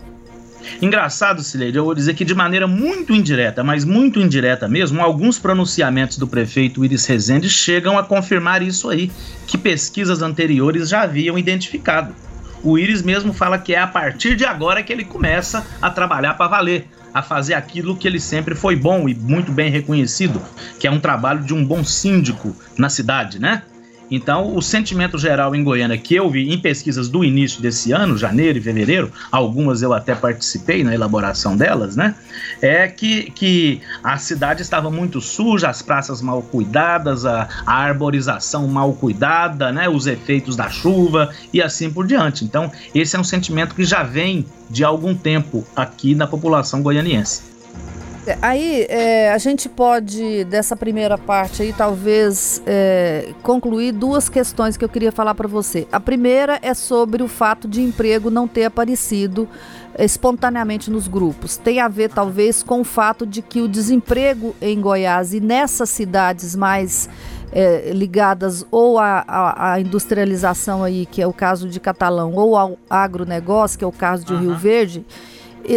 Engraçado, 0.81 1.43
Sileide, 1.43 1.77
eu 1.77 1.85
vou 1.85 1.95
dizer 1.95 2.13
que 2.13 2.25
de 2.25 2.33
maneira 2.33 2.67
muito 2.67 3.13
indireta, 3.13 3.63
mas 3.63 3.85
muito 3.85 4.19
indireta 4.19 4.67
mesmo, 4.67 5.01
alguns 5.01 5.37
pronunciamentos 5.39 6.17
do 6.17 6.27
prefeito 6.27 6.83
Iris 6.83 7.05
Rezende 7.05 7.49
chegam 7.49 7.97
a 7.97 8.03
confirmar 8.03 8.61
isso 8.61 8.89
aí, 8.89 9.11
que 9.47 9.57
pesquisas 9.57 10.21
anteriores 10.21 10.89
já 10.89 11.01
haviam 11.01 11.37
identificado. 11.37 12.15
O 12.63 12.77
Iris 12.77 13.01
mesmo 13.01 13.33
fala 13.33 13.57
que 13.57 13.73
é 13.73 13.79
a 13.79 13.87
partir 13.87 14.35
de 14.35 14.45
agora 14.45 14.83
que 14.83 14.93
ele 14.93 15.03
começa 15.03 15.65
a 15.81 15.89
trabalhar 15.89 16.35
para 16.35 16.47
valer, 16.47 16.87
a 17.13 17.21
fazer 17.21 17.55
aquilo 17.55 17.95
que 17.95 18.07
ele 18.07 18.19
sempre 18.19 18.55
foi 18.55 18.75
bom 18.75 19.09
e 19.09 19.15
muito 19.15 19.51
bem 19.51 19.69
reconhecido, 19.69 20.41
que 20.79 20.87
é 20.87 20.91
um 20.91 20.99
trabalho 20.99 21.43
de 21.43 21.53
um 21.53 21.65
bom 21.65 21.83
síndico 21.83 22.55
na 22.77 22.89
cidade, 22.89 23.39
né? 23.39 23.63
Então, 24.11 24.53
o 24.53 24.61
sentimento 24.61 25.17
geral 25.17 25.55
em 25.55 25.63
Goiânia 25.63 25.97
que 25.97 26.13
eu 26.13 26.29
vi 26.29 26.51
em 26.51 26.59
pesquisas 26.59 27.07
do 27.07 27.23
início 27.23 27.61
desse 27.61 27.93
ano, 27.93 28.17
janeiro 28.17 28.57
e 28.57 28.61
fevereiro, 28.61 29.09
algumas 29.31 29.81
eu 29.81 29.93
até 29.93 30.13
participei 30.13 30.83
na 30.83 30.93
elaboração 30.93 31.55
delas, 31.55 31.95
né? 31.95 32.13
É 32.61 32.89
que, 32.89 33.31
que 33.31 33.81
a 34.03 34.17
cidade 34.17 34.61
estava 34.61 34.91
muito 34.91 35.21
suja, 35.21 35.69
as 35.69 35.81
praças 35.81 36.21
mal 36.21 36.41
cuidadas, 36.41 37.25
a, 37.25 37.47
a 37.65 37.73
arborização 37.73 38.67
mal 38.67 38.91
cuidada, 38.93 39.71
né? 39.71 39.87
Os 39.87 40.07
efeitos 40.07 40.57
da 40.57 40.69
chuva 40.69 41.29
e 41.53 41.61
assim 41.61 41.89
por 41.89 42.05
diante. 42.05 42.43
Então, 42.43 42.69
esse 42.93 43.15
é 43.15 43.19
um 43.19 43.23
sentimento 43.23 43.73
que 43.73 43.85
já 43.85 44.03
vem 44.03 44.45
de 44.69 44.83
algum 44.83 45.15
tempo 45.15 45.65
aqui 45.73 46.13
na 46.13 46.27
população 46.27 46.81
goianiense. 46.81 47.50
É, 48.25 48.37
aí 48.41 48.85
é, 48.87 49.31
a 49.31 49.37
gente 49.37 49.67
pode, 49.67 50.43
dessa 50.45 50.75
primeira 50.75 51.17
parte 51.17 51.63
aí, 51.63 51.73
talvez 51.73 52.61
é, 52.67 53.33
concluir 53.41 53.91
duas 53.91 54.29
questões 54.29 54.77
que 54.77 54.85
eu 54.85 54.89
queria 54.89 55.11
falar 55.11 55.33
para 55.33 55.47
você. 55.47 55.87
A 55.91 55.99
primeira 55.99 56.59
é 56.61 56.73
sobre 56.73 57.23
o 57.23 57.27
fato 57.27 57.67
de 57.67 57.81
emprego 57.81 58.29
não 58.29 58.47
ter 58.47 58.65
aparecido 58.65 59.49
espontaneamente 59.97 60.91
nos 60.91 61.07
grupos. 61.07 61.57
Tem 61.57 61.79
a 61.79 61.87
ver, 61.87 62.09
talvez, 62.09 62.61
com 62.61 62.81
o 62.81 62.83
fato 62.83 63.25
de 63.25 63.41
que 63.41 63.61
o 63.61 63.67
desemprego 63.67 64.55
em 64.61 64.79
Goiás 64.79 65.33
e 65.33 65.39
nessas 65.39 65.89
cidades 65.89 66.55
mais 66.55 67.09
é, 67.51 67.91
ligadas 67.91 68.65
ou 68.71 68.97
à, 68.99 69.75
industrialização 69.79 70.83
aí, 70.83 71.05
que 71.05 71.21
é 71.21 71.27
o 71.27 71.33
caso 71.33 71.67
de 71.67 71.79
Catalão, 71.79 72.33
ou 72.35 72.55
ao 72.55 72.77
agronegócio, 72.89 73.77
que 73.77 73.83
é 73.83 73.87
o 73.87 73.91
caso 73.91 74.25
de 74.25 74.33
uhum. 74.33 74.39
Rio 74.39 74.55
Verde, 74.55 75.05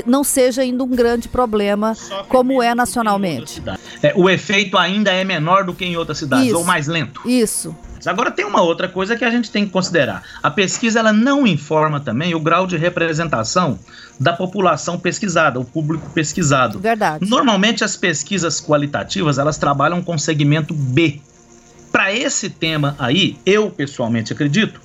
não 0.07 0.25
seja 0.25 0.63
ainda 0.63 0.85
um 0.85 0.89
grande 0.89 1.29
problema 1.29 1.95
como 2.29 2.63
é 2.63 2.75
nacionalmente. 2.75 3.63
É, 4.03 4.13
o 4.17 4.29
efeito 4.29 4.77
ainda 4.77 5.11
é 5.11 5.25
menor 5.25 5.65
do 5.65 5.75
que 5.75 5.85
em 5.85 5.97
outras 5.97 6.19
cidades, 6.19 6.49
isso, 6.49 6.57
ou 6.57 6.65
mais 6.65 6.87
lento. 6.87 7.21
Isso. 7.29 7.75
Agora 8.07 8.31
tem 8.31 8.45
uma 8.45 8.61
outra 8.61 8.89
coisa 8.89 9.17
que 9.17 9.25
a 9.25 9.31
gente 9.31 9.51
tem 9.51 9.65
que 9.65 9.71
considerar. 9.71 10.23
A 10.43 10.51
pesquisa 10.51 10.99
ela 10.99 11.13
não 11.13 11.47
informa 11.47 12.01
também 12.01 12.35
o 12.35 12.41
grau 12.41 12.67
de 12.67 12.77
representação 12.77 13.79
da 14.21 14.33
população 14.33 14.99
pesquisada, 14.99 15.59
o 15.59 15.65
público 15.65 16.09
pesquisado. 16.11 16.79
Verdade. 16.79 17.29
Normalmente 17.29 17.83
as 17.83 17.97
pesquisas 17.97 18.61
qualitativas 18.61 19.39
elas 19.39 19.57
trabalham 19.57 20.03
com 20.03 20.19
segmento 20.19 20.75
B. 20.75 21.21
Para 21.91 22.13
esse 22.13 22.51
tema 22.51 22.95
aí, 22.99 23.39
eu 23.47 23.71
pessoalmente 23.71 24.33
acredito 24.33 24.84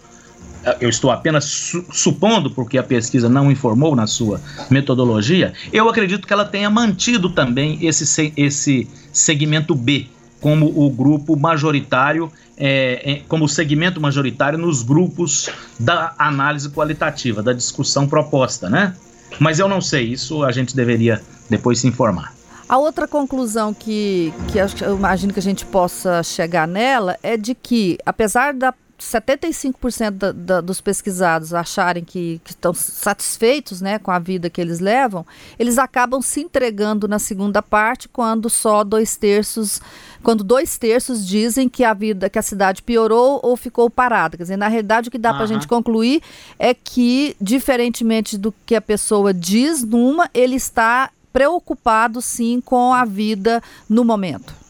eu 0.79 0.89
estou 0.89 1.11
apenas 1.11 1.45
su 1.45 1.85
supondo, 1.91 2.51
porque 2.51 2.77
a 2.77 2.83
pesquisa 2.83 3.29
não 3.29 3.51
informou 3.51 3.95
na 3.95 4.07
sua 4.07 4.41
metodologia, 4.69 5.53
eu 5.71 5.89
acredito 5.89 6.27
que 6.27 6.33
ela 6.33 6.45
tenha 6.45 6.69
mantido 6.69 7.29
também 7.29 7.79
esse, 7.85 8.33
esse 8.35 8.87
segmento 9.11 9.73
B 9.73 10.07
como 10.39 10.67
o 10.67 10.89
grupo 10.89 11.35
majoritário, 11.35 12.31
é, 12.57 13.11
é, 13.11 13.21
como 13.27 13.47
segmento 13.47 13.99
majoritário 13.99 14.57
nos 14.57 14.81
grupos 14.83 15.49
da 15.79 16.13
análise 16.17 16.69
qualitativa, 16.69 17.43
da 17.43 17.53
discussão 17.53 18.07
proposta, 18.07 18.69
né? 18.69 18.95
Mas 19.39 19.59
eu 19.59 19.67
não 19.67 19.81
sei, 19.81 20.05
isso 20.05 20.43
a 20.43 20.51
gente 20.51 20.75
deveria 20.75 21.21
depois 21.49 21.79
se 21.79 21.87
informar. 21.87 22.33
A 22.67 22.77
outra 22.77 23.07
conclusão 23.07 23.73
que, 23.73 24.33
que 24.47 24.59
eu 24.83 24.95
imagino 24.95 25.33
que 25.33 25.39
a 25.39 25.43
gente 25.43 25.65
possa 25.65 26.21
chegar 26.21 26.67
nela 26.67 27.17
é 27.23 27.35
de 27.35 27.55
que, 27.55 27.97
apesar 28.05 28.53
da 28.53 28.73
75% 28.99 30.11
da, 30.11 30.31
da, 30.31 30.61
dos 30.61 30.81
pesquisados 30.81 31.53
acharem 31.53 32.03
que, 32.03 32.41
que, 32.43 32.51
estão 32.51 32.73
satisfeitos 32.73 33.81
né, 33.81 33.97
com 33.97 34.11
a 34.11 34.19
vida 34.19 34.49
que 34.49 34.59
eles 34.59 34.79
levam, 34.79 35.25
eles 35.57 35.77
acabam 35.77 36.21
se 36.21 36.41
entregando 36.41 37.07
na 37.07 37.19
segunda 37.19 37.61
parte 37.61 38.07
quando 38.07 38.49
só 38.49 38.83
dois 38.83 39.15
terços, 39.15 39.81
quando 40.21 40.43
dois 40.43 40.77
terços 40.77 41.25
dizem 41.25 41.69
que 41.69 41.83
a 41.83 41.93
vida, 41.93 42.29
que 42.29 42.39
a 42.39 42.43
cidade 42.43 42.83
piorou 42.83 43.39
ou 43.41 43.55
ficou 43.55 43.89
parada. 43.89 44.37
Quer 44.37 44.43
dizer, 44.43 44.57
na 44.57 44.67
realidade, 44.67 45.09
o 45.09 45.11
que 45.11 45.17
dá 45.17 45.31
uhum. 45.31 45.35
para 45.35 45.43
a 45.45 45.47
gente 45.47 45.67
concluir 45.67 46.21
é 46.57 46.73
que, 46.73 47.35
diferentemente 47.39 48.37
do 48.37 48.53
que 48.65 48.75
a 48.75 48.81
pessoa 48.81 49.33
diz 49.33 49.83
numa, 49.83 50.29
ele 50.33 50.55
está 50.55 51.09
preocupado 51.31 52.21
sim 52.21 52.59
com 52.59 52.93
a 52.93 53.05
vida 53.05 53.61
no 53.87 54.03
momento. 54.03 54.68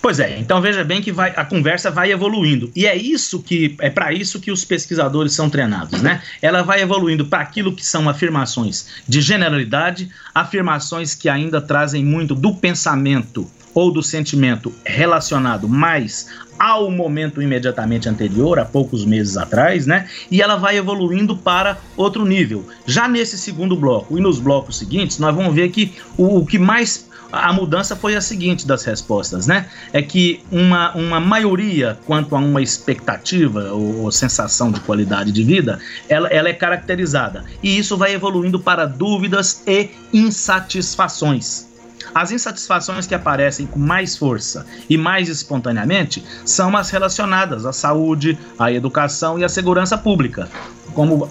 Pois 0.00 0.18
é, 0.18 0.38
então 0.38 0.60
veja 0.60 0.84
bem 0.84 1.00
que 1.00 1.12
vai, 1.12 1.32
a 1.36 1.44
conversa 1.44 1.90
vai 1.90 2.12
evoluindo. 2.12 2.70
E 2.74 2.86
é 2.86 2.96
isso 2.96 3.42
que 3.42 3.76
é 3.80 3.90
para 3.90 4.12
isso 4.12 4.40
que 4.40 4.50
os 4.50 4.64
pesquisadores 4.64 5.32
são 5.32 5.48
treinados, 5.50 6.00
né? 6.02 6.22
Ela 6.40 6.62
vai 6.62 6.80
evoluindo 6.80 7.24
para 7.26 7.40
aquilo 7.40 7.74
que 7.74 7.84
são 7.84 8.08
afirmações 8.08 8.86
de 9.06 9.20
generalidade, 9.20 10.10
afirmações 10.34 11.14
que 11.14 11.28
ainda 11.28 11.60
trazem 11.60 12.04
muito 12.04 12.34
do 12.34 12.54
pensamento 12.54 13.50
ou 13.74 13.92
do 13.92 14.02
sentimento 14.02 14.72
relacionado 14.84 15.68
mais 15.68 16.26
ao 16.58 16.90
momento 16.90 17.40
imediatamente 17.40 18.06
anterior, 18.06 18.58
há 18.58 18.66
poucos 18.66 19.06
meses 19.06 19.38
atrás, 19.38 19.86
né? 19.86 20.06
E 20.30 20.42
ela 20.42 20.56
vai 20.56 20.76
evoluindo 20.76 21.34
para 21.34 21.78
outro 21.96 22.26
nível. 22.26 22.68
Já 22.84 23.08
nesse 23.08 23.38
segundo 23.38 23.74
bloco 23.74 24.18
e 24.18 24.20
nos 24.20 24.38
blocos 24.38 24.76
seguintes, 24.76 25.18
nós 25.18 25.34
vamos 25.34 25.54
ver 25.54 25.70
que 25.70 25.94
o, 26.18 26.40
o 26.40 26.46
que 26.46 26.58
mais 26.58 27.08
a 27.32 27.52
mudança 27.52 27.94
foi 27.94 28.16
a 28.16 28.20
seguinte 28.20 28.66
das 28.66 28.84
respostas, 28.84 29.46
né? 29.46 29.66
É 29.92 30.02
que 30.02 30.42
uma, 30.50 30.92
uma 30.94 31.20
maioria 31.20 31.98
quanto 32.06 32.34
a 32.34 32.38
uma 32.38 32.60
expectativa 32.60 33.72
ou, 33.72 34.02
ou 34.02 34.12
sensação 34.12 34.70
de 34.70 34.80
qualidade 34.80 35.32
de 35.32 35.42
vida, 35.42 35.78
ela, 36.08 36.28
ela 36.28 36.48
é 36.48 36.52
caracterizada. 36.52 37.44
E 37.62 37.78
isso 37.78 37.96
vai 37.96 38.12
evoluindo 38.12 38.58
para 38.58 38.86
dúvidas 38.86 39.62
e 39.66 39.90
insatisfações. 40.12 41.70
As 42.14 42.32
insatisfações 42.32 43.06
que 43.06 43.14
aparecem 43.14 43.66
com 43.66 43.78
mais 43.78 44.16
força 44.16 44.66
e 44.88 44.96
mais 44.96 45.28
espontaneamente 45.28 46.24
são 46.44 46.76
as 46.76 46.90
relacionadas 46.90 47.64
à 47.64 47.72
saúde, 47.72 48.36
à 48.58 48.72
educação 48.72 49.38
e 49.38 49.44
à 49.44 49.48
segurança 49.48 49.96
pública, 49.96 50.48
como 50.92 51.30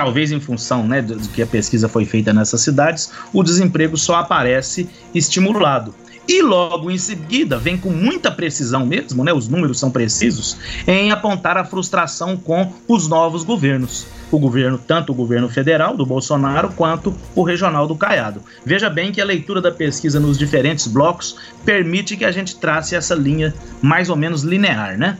talvez 0.00 0.32
em 0.32 0.40
função 0.40 0.88
né, 0.88 1.02
de 1.02 1.28
que 1.28 1.42
a 1.42 1.46
pesquisa 1.46 1.86
foi 1.86 2.06
feita 2.06 2.32
nessas 2.32 2.62
cidades, 2.62 3.12
o 3.34 3.42
desemprego 3.42 3.98
só 3.98 4.14
aparece 4.14 4.88
estimulado. 5.14 5.94
E 6.26 6.40
logo 6.40 6.90
em 6.90 6.96
seguida 6.96 7.58
vem 7.58 7.76
com 7.76 7.90
muita 7.90 8.30
precisão 8.30 8.86
mesmo, 8.86 9.22
né, 9.22 9.30
os 9.30 9.46
números 9.46 9.78
são 9.78 9.90
precisos, 9.90 10.56
em 10.86 11.12
apontar 11.12 11.58
a 11.58 11.66
frustração 11.66 12.34
com 12.34 12.72
os 12.88 13.08
novos 13.08 13.44
governos. 13.44 14.06
O 14.32 14.38
governo, 14.38 14.78
tanto 14.78 15.12
o 15.12 15.14
governo 15.14 15.50
federal 15.50 15.94
do 15.94 16.06
Bolsonaro 16.06 16.70
quanto 16.70 17.14
o 17.34 17.42
regional 17.42 17.86
do 17.86 17.94
Caiado. 17.94 18.40
Veja 18.64 18.88
bem 18.88 19.12
que 19.12 19.20
a 19.20 19.24
leitura 19.24 19.60
da 19.60 19.70
pesquisa 19.70 20.18
nos 20.18 20.38
diferentes 20.38 20.86
blocos 20.86 21.36
permite 21.62 22.16
que 22.16 22.24
a 22.24 22.32
gente 22.32 22.56
trace 22.56 22.96
essa 22.96 23.14
linha 23.14 23.52
mais 23.82 24.08
ou 24.08 24.16
menos 24.16 24.44
linear, 24.44 24.96
né? 24.96 25.18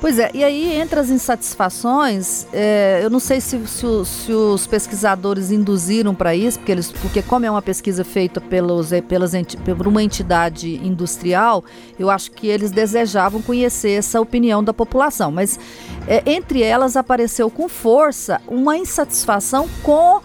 Pois 0.00 0.16
é, 0.16 0.30
e 0.32 0.44
aí 0.44 0.78
entre 0.78 1.00
as 1.00 1.10
insatisfações, 1.10 2.46
é, 2.52 3.00
eu 3.02 3.10
não 3.10 3.18
sei 3.18 3.40
se, 3.40 3.66
se, 3.66 4.04
se, 4.04 4.32
os 4.32 4.64
pesquisadores 4.64 5.50
induziram 5.50 6.14
para 6.14 6.36
isso, 6.36 6.56
porque, 6.60 6.70
eles, 6.70 6.92
porque 6.92 7.20
como 7.20 7.44
é 7.44 7.50
uma 7.50 7.60
pesquisa 7.60 8.04
feita 8.04 8.40
pelos, 8.40 8.92
é, 8.92 9.00
pelas, 9.00 9.32
por 9.76 9.88
uma 9.88 10.00
entidade 10.00 10.76
industrial, 10.86 11.64
eu 11.98 12.08
acho 12.10 12.30
que 12.30 12.46
eles 12.46 12.70
desejavam 12.70 13.42
conhecer 13.42 13.90
essa 13.90 14.20
opinião 14.20 14.62
da 14.62 14.72
população. 14.72 15.32
Mas 15.32 15.58
é, 16.06 16.22
entre 16.26 16.62
elas 16.62 16.96
apareceu 16.96 17.50
com 17.50 17.68
força 17.68 18.40
uma 18.46 18.78
insatisfação 18.78 19.68
com 19.82 20.20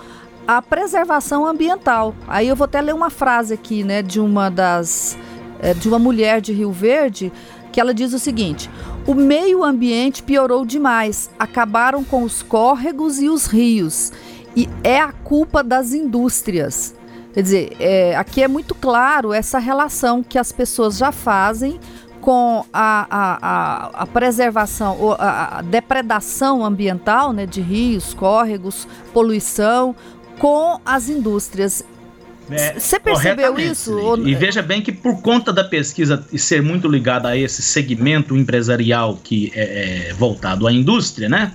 a 0.48 0.62
preservação 0.62 1.48
ambiental. 1.48 2.13
Aí 2.27 2.48
eu 2.48 2.56
vou 2.56 2.65
até 2.65 2.80
ler 2.80 2.94
uma 2.94 3.10
frase 3.10 3.56
aqui, 3.56 3.84
né, 3.84 4.03
de 4.03 4.20
uma 4.20 4.51
das 4.51 5.18
é, 5.63 5.74
de 5.74 5.88
uma 5.88 5.98
mulher 5.98 6.42
de 6.42 6.51
Rio 6.51 6.74
Verde, 6.74 7.32
que 7.74 7.82
ela 7.82 7.94
diz 7.94 8.13
o 8.13 8.20
seguinte: 8.20 8.70
o 9.06 9.13
meio 9.13 9.63
ambiente 9.63 10.24
piorou 10.24 10.65
demais, 10.65 11.30
acabaram 11.38 12.03
com 12.03 12.24
os 12.24 12.42
córregos 12.42 13.20
e 13.20 13.27
os 13.27 13.48
rios, 13.48 14.13
e 14.56 14.70
é 14.84 15.01
a 15.01 15.12
culpa 15.12 15.62
das 15.62 15.92
indústrias. 15.92 16.96
Quer 17.34 17.42
dizer, 17.42 17.75
é, 17.80 18.15
aqui 18.15 18.44
é 18.44 18.48
muito 18.48 18.75
claro 18.75 19.34
essa 19.34 19.58
relação 19.58 20.22
que 20.22 20.38
as 20.38 20.51
pessoas 20.51 20.98
já 20.98 21.12
fazem 21.12 21.80
com 22.22 22.63
a, 22.72 23.08
a, 23.10 23.39
a, 23.42 24.03
a 24.03 24.06
preservação, 24.06 25.15
a, 25.18 25.58
a 25.58 25.62
depredação 25.63 26.63
ambiental 26.63 27.34
né, 27.34 27.48
de 27.48 27.60
rios, 27.60 28.13
córregos, 28.13 28.88
poluição, 29.12 29.96
com 30.39 30.80
as 30.86 31.10
indústrias. 31.10 31.84
É, 32.50 32.74
Você 32.80 33.00
percebeu 33.00 33.58
isso? 33.58 34.18
E 34.26 34.36
veja 34.36 34.62
bem 34.62 34.82
que 34.82 34.92
por 34.92 35.22
conta 35.22 35.54
da 35.54 35.64
pesquisa 35.64 36.26
e 36.32 36.38
ser 36.38 36.62
muito 36.62 36.88
ligada 36.88 37.30
a 37.30 37.38
esse 37.38 37.62
segmento 37.62 38.36
empresarial 38.36 39.18
que 39.24 39.52
é, 39.56 40.10
é 40.10 40.14
voltado 40.14 40.68
à 40.68 40.72
indústria, 40.72 41.30
né? 41.30 41.54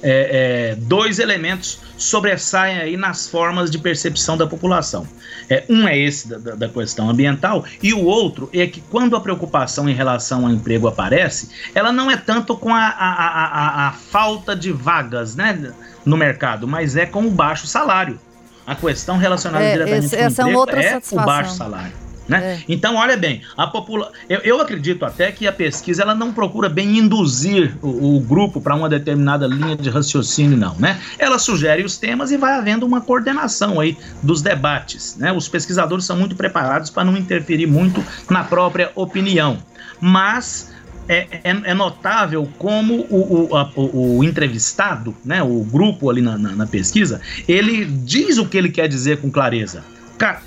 É, 0.00 0.70
é, 0.70 0.74
dois 0.76 1.18
elementos 1.18 1.80
sobressaem 1.96 2.78
aí 2.78 2.96
nas 2.96 3.26
formas 3.26 3.68
de 3.68 3.78
percepção 3.78 4.36
da 4.36 4.46
população. 4.46 5.08
É, 5.50 5.64
um 5.68 5.88
é 5.88 5.98
esse 5.98 6.28
da, 6.28 6.54
da, 6.54 6.68
questão 6.68 7.10
ambiental, 7.10 7.64
e 7.82 7.92
o 7.92 8.04
outro 8.04 8.48
é 8.52 8.66
que 8.66 8.80
quando 8.80 9.16
a 9.16 9.20
preocupação 9.20 9.88
em 9.88 9.94
relação 9.94 10.46
ao 10.46 10.52
emprego 10.52 10.86
aparece, 10.86 11.48
ela 11.74 11.90
não 11.90 12.08
é 12.08 12.16
tanto 12.16 12.56
com 12.56 12.72
a, 12.72 12.86
a, 12.86 13.12
a, 13.12 13.88
a 13.88 13.92
falta 13.92 14.54
de 14.54 14.70
vagas 14.70 15.34
né, 15.34 15.72
no 16.04 16.16
mercado, 16.16 16.68
mas 16.68 16.94
é 16.94 17.04
com 17.04 17.26
o 17.26 17.30
baixo 17.30 17.66
salário. 17.66 18.20
A 18.68 18.74
questão 18.74 19.16
relacionada 19.16 19.64
é, 19.64 19.72
diretamente 19.72 20.04
esse, 20.04 20.36
com 20.36 20.42
o 20.42 20.48
é 20.48 20.62
emprego 20.62 20.86
é, 20.86 20.92
é 20.92 21.00
o 21.10 21.24
baixo 21.24 21.54
salário. 21.54 21.92
Né? 22.28 22.44
É. 22.44 22.64
Então, 22.68 22.96
olha 22.96 23.16
bem, 23.16 23.40
a 23.56 23.66
popula 23.66 24.12
eu, 24.28 24.40
eu, 24.40 24.60
acredito 24.60 25.06
até 25.06 25.32
que 25.32 25.46
a 25.46 25.52
pesquisa 25.52 26.02
ela 26.02 26.14
não 26.14 26.34
procura 26.34 26.68
bem 26.68 26.98
induzir 26.98 27.74
o, 27.80 28.16
o 28.16 28.20
grupo 28.20 28.60
para 28.60 28.74
uma 28.74 28.86
determinada 28.86 29.46
linha 29.46 29.74
de 29.74 29.88
raciocínio, 29.88 30.54
não. 30.54 30.74
Né? 30.74 31.00
Ela 31.18 31.38
sugere 31.38 31.82
os 31.82 31.96
temas 31.96 32.30
e 32.30 32.36
vai 32.36 32.52
havendo 32.52 32.84
uma 32.84 33.00
coordenação 33.00 33.80
aí 33.80 33.96
dos 34.22 34.42
debates. 34.42 35.16
Né? 35.16 35.32
Os 35.32 35.48
pesquisadores 35.48 36.04
são 36.04 36.18
muito 36.18 36.36
preparados 36.36 36.90
para 36.90 37.04
não 37.04 37.16
interferir 37.16 37.66
muito 37.66 38.04
na 38.28 38.44
própria 38.44 38.92
opinião. 38.94 39.56
Mas 39.98 40.70
é, 41.08 41.26
é, 41.42 41.50
é, 41.50 41.74
notável 41.74 42.48
como 42.58 43.06
o, 43.08 43.48
o, 43.50 43.56
a, 43.56 43.70
o, 43.76 44.22
entrevistado, 44.22 45.16
né, 45.24 45.42
o 45.42 45.64
grupo 45.64 46.10
ali 46.10 46.20
na, 46.20 46.36
na, 46.36 46.50
na, 46.50 46.66
pesquisa, 46.66 47.20
ele 47.48 47.84
diz 47.84 48.36
o 48.38 48.46
que 48.46 48.56
ele 48.56 48.70
quer 48.70 48.88
dizer 48.88 49.18
com 49.20 49.30
clareza. 49.30 49.82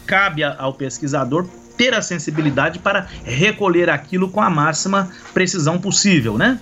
cabe 0.05 0.43
ao 0.43 0.73
pesquisador 0.73 1.47
ter 1.75 1.95
a 1.95 2.01
sensibilidade 2.01 2.79
para 2.79 3.07
recolher 3.23 3.89
aquilo 3.89 4.29
com 4.29 4.39
a 4.39 4.49
máxima 4.49 5.09
precisão 5.33 5.79
possível, 5.79 6.37
né? 6.37 6.59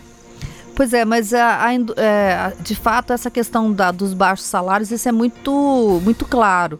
Pois 0.75 0.93
é, 0.93 1.03
mas 1.03 1.33
a, 1.33 1.65
a, 1.65 1.73
é, 1.73 2.53
de 2.61 2.73
fato 2.73 3.11
essa 3.11 3.29
questão 3.29 3.73
da, 3.73 3.91
dos 3.91 4.13
baixos 4.13 4.45
salários, 4.45 4.91
isso 4.91 5.09
é 5.09 5.11
muito, 5.11 5.99
muito 6.05 6.23
claro. 6.23 6.79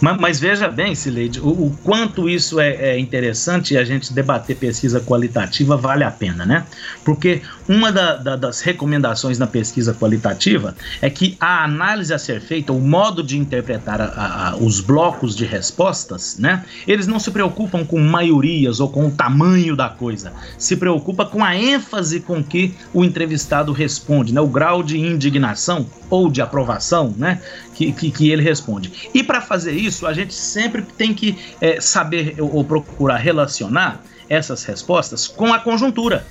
Mas, 0.00 0.16
mas, 0.18 0.40
veja 0.40 0.68
bem, 0.68 0.94
Sileide, 0.94 1.40
o, 1.40 1.48
o 1.48 1.70
quanto 1.82 2.28
isso 2.28 2.60
é, 2.60 2.74
é, 2.74 2.98
interessante 2.98 3.74
e 3.74 3.78
a 3.78 3.84
gente 3.84 4.12
debater 4.12 4.56
pesquisa 4.56 5.00
qualitativa 5.00 5.76
vale 5.76 6.04
a 6.04 6.10
pena, 6.10 6.44
né? 6.44 6.66
Porque 7.04 7.42
uma 7.68 7.90
da, 7.90 8.16
da, 8.16 8.36
das 8.36 8.60
recomendações 8.60 9.38
na 9.38 9.46
pesquisa 9.46 9.92
qualitativa 9.92 10.74
é 11.00 11.10
que 11.10 11.36
a 11.40 11.64
análise 11.64 12.14
a 12.14 12.18
ser 12.18 12.40
feita, 12.40 12.72
o 12.72 12.80
modo 12.80 13.22
de 13.22 13.36
interpretar 13.36 14.00
a, 14.00 14.50
a, 14.50 14.56
os 14.56 14.80
blocos 14.80 15.34
de 15.34 15.44
respostas, 15.44 16.38
né? 16.38 16.64
Eles 16.86 17.06
não 17.06 17.18
se 17.18 17.30
preocupam 17.30 17.84
com 17.84 17.98
maiorias 17.98 18.80
ou 18.80 18.88
com 18.88 19.06
o 19.06 19.10
tamanho 19.10 19.74
da 19.74 19.88
coisa, 19.88 20.32
se 20.58 20.76
preocupa 20.76 21.26
com 21.26 21.44
a 21.44 21.56
ênfase 21.56 22.20
com 22.20 22.42
que 22.42 22.74
o 22.92 23.04
entrevistado 23.04 23.72
responde, 23.72 24.32
né? 24.32 24.40
O 24.40 24.48
grau 24.48 24.82
de 24.82 24.98
indignação 24.98 25.86
ou 26.08 26.30
de 26.30 26.40
aprovação, 26.40 27.14
né? 27.16 27.40
Que, 27.74 27.92
que, 27.92 28.10
que 28.10 28.30
ele 28.30 28.42
responde. 28.42 29.10
E 29.12 29.22
para 29.22 29.40
fazer 29.40 29.72
isso, 29.72 30.06
a 30.06 30.12
gente 30.12 30.32
sempre 30.32 30.82
tem 30.82 31.12
que 31.12 31.36
é, 31.60 31.80
saber 31.80 32.36
ou 32.38 32.64
procurar 32.64 33.16
relacionar 33.16 34.00
essas 34.28 34.64
respostas 34.64 35.26
com 35.26 35.52
a 35.52 35.58
conjuntura. 35.58 36.24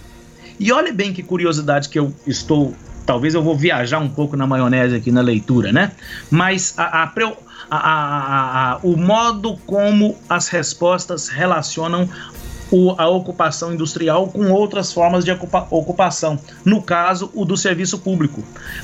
E 0.60 0.72
olhe 0.72 0.92
bem 0.92 1.14
que 1.14 1.24
curiosidade 1.24 1.90
que 1.90 2.00
eu 2.00 2.14
estou. 2.26 2.74
Talvez 3.06 3.36
eu 3.36 3.44
vou 3.44 3.56
viajar 3.56 4.00
um 4.00 4.10
pouco 4.10 4.36
na 4.36 4.48
maionese 4.48 4.96
aqui 4.96 5.12
na 5.12 5.22
leitura, 5.22 5.72
né? 5.72 5.92
Mas 6.30 6.74
a, 6.78 7.04
a, 7.04 7.12
a, 7.70 8.80
o 8.82 8.98
modo 8.98 9.58
como 9.66 10.18
as 10.28 10.48
respostas 10.48 11.28
relacionam 11.28 12.10
o, 12.72 12.96
a 12.98 13.08
ocupação 13.08 13.74
industrial 13.74 14.28
com 14.28 14.50
outras 14.52 14.92
formas 14.92 15.24
de 15.24 15.32
ocupa, 15.32 15.68
ocupação. 15.70 16.40
No 16.64 16.82
caso, 16.82 17.30
o 17.34 17.46
do 17.46 17.56
serviço 17.56 18.00
público. 18.00 18.44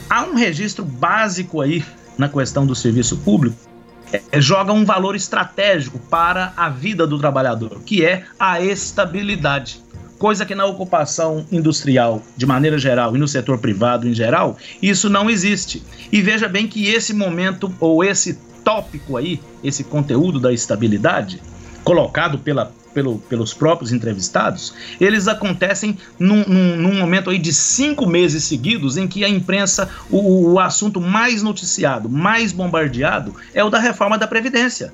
Há 0.09 0.23
um 0.23 0.35
registro 0.35 0.85
básico 0.85 1.61
aí 1.61 1.83
na 2.17 2.29
questão 2.29 2.65
do 2.65 2.75
serviço 2.75 3.17
público 3.17 3.71
é, 4.11 4.41
joga 4.41 4.73
um 4.73 4.83
valor 4.83 5.15
estratégico 5.15 5.97
para 5.97 6.53
a 6.57 6.69
vida 6.69 7.07
do 7.07 7.17
trabalhador, 7.17 7.81
que 7.85 8.05
é 8.05 8.25
a 8.37 8.59
estabilidade. 8.59 9.81
Coisa 10.21 10.45
que 10.45 10.53
na 10.53 10.67
ocupação 10.67 11.47
industrial, 11.51 12.21
de 12.37 12.45
maneira 12.45 12.77
geral, 12.77 13.15
e 13.15 13.19
no 13.19 13.27
setor 13.27 13.57
privado 13.57 14.07
em 14.07 14.13
geral, 14.13 14.55
isso 14.79 15.09
não 15.09 15.27
existe. 15.27 15.81
E 16.11 16.21
veja 16.21 16.47
bem 16.47 16.67
que 16.67 16.89
esse 16.89 17.11
momento, 17.11 17.73
ou 17.79 18.03
esse 18.03 18.37
tópico 18.63 19.17
aí, 19.17 19.41
esse 19.63 19.83
conteúdo 19.83 20.39
da 20.39 20.53
estabilidade, 20.53 21.41
colocado 21.83 22.37
pela 22.37 22.71
pelo, 22.93 23.17
pelos 23.17 23.51
próprios 23.51 23.91
entrevistados, 23.91 24.75
eles 24.99 25.27
acontecem 25.27 25.97
num, 26.19 26.43
num, 26.45 26.75
num, 26.75 26.99
momento 26.99 27.31
aí 27.31 27.39
de 27.39 27.51
cinco 27.51 28.05
meses 28.05 28.43
seguidos 28.43 28.97
em 28.97 29.07
que 29.07 29.25
a 29.25 29.29
imprensa, 29.29 29.89
o, 30.07 30.51
o 30.51 30.59
assunto 30.59 31.01
mais 31.01 31.41
noticiado, 31.41 32.07
mais 32.07 32.51
bombardeado, 32.51 33.33
é 33.55 33.63
o 33.63 33.71
da 33.71 33.79
reforma 33.79 34.19
da 34.19 34.27
Previdência. 34.27 34.93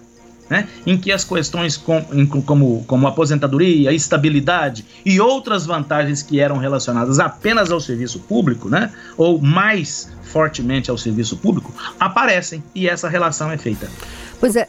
Né, 0.50 0.66
em 0.86 0.98
que 0.98 1.12
as 1.12 1.26
questões 1.26 1.76
com, 1.76 2.06
em, 2.14 2.26
como, 2.26 2.82
como 2.88 3.06
aposentadoria, 3.06 3.92
estabilidade 3.92 4.86
e 5.06 5.20
outras 5.20 5.66
vantagens 5.66 6.24
que 6.24 6.40
eram 6.40 6.58
relacionadas 6.58 7.20
apenas 7.20 7.70
ao 7.70 7.82
serviço 7.82 8.20
público, 8.20 8.70
né, 8.70 8.90
ou 9.18 9.42
mais 9.42 10.10
fortemente 10.24 10.90
ao 10.90 10.98
serviço 10.98 11.36
público, 11.36 11.74
aparecem 12.00 12.64
e 12.74 12.88
essa 12.88 13.10
relação 13.10 13.52
é 13.52 13.58
feita. 13.58 13.90
Pois 14.40 14.56
é, 14.56 14.68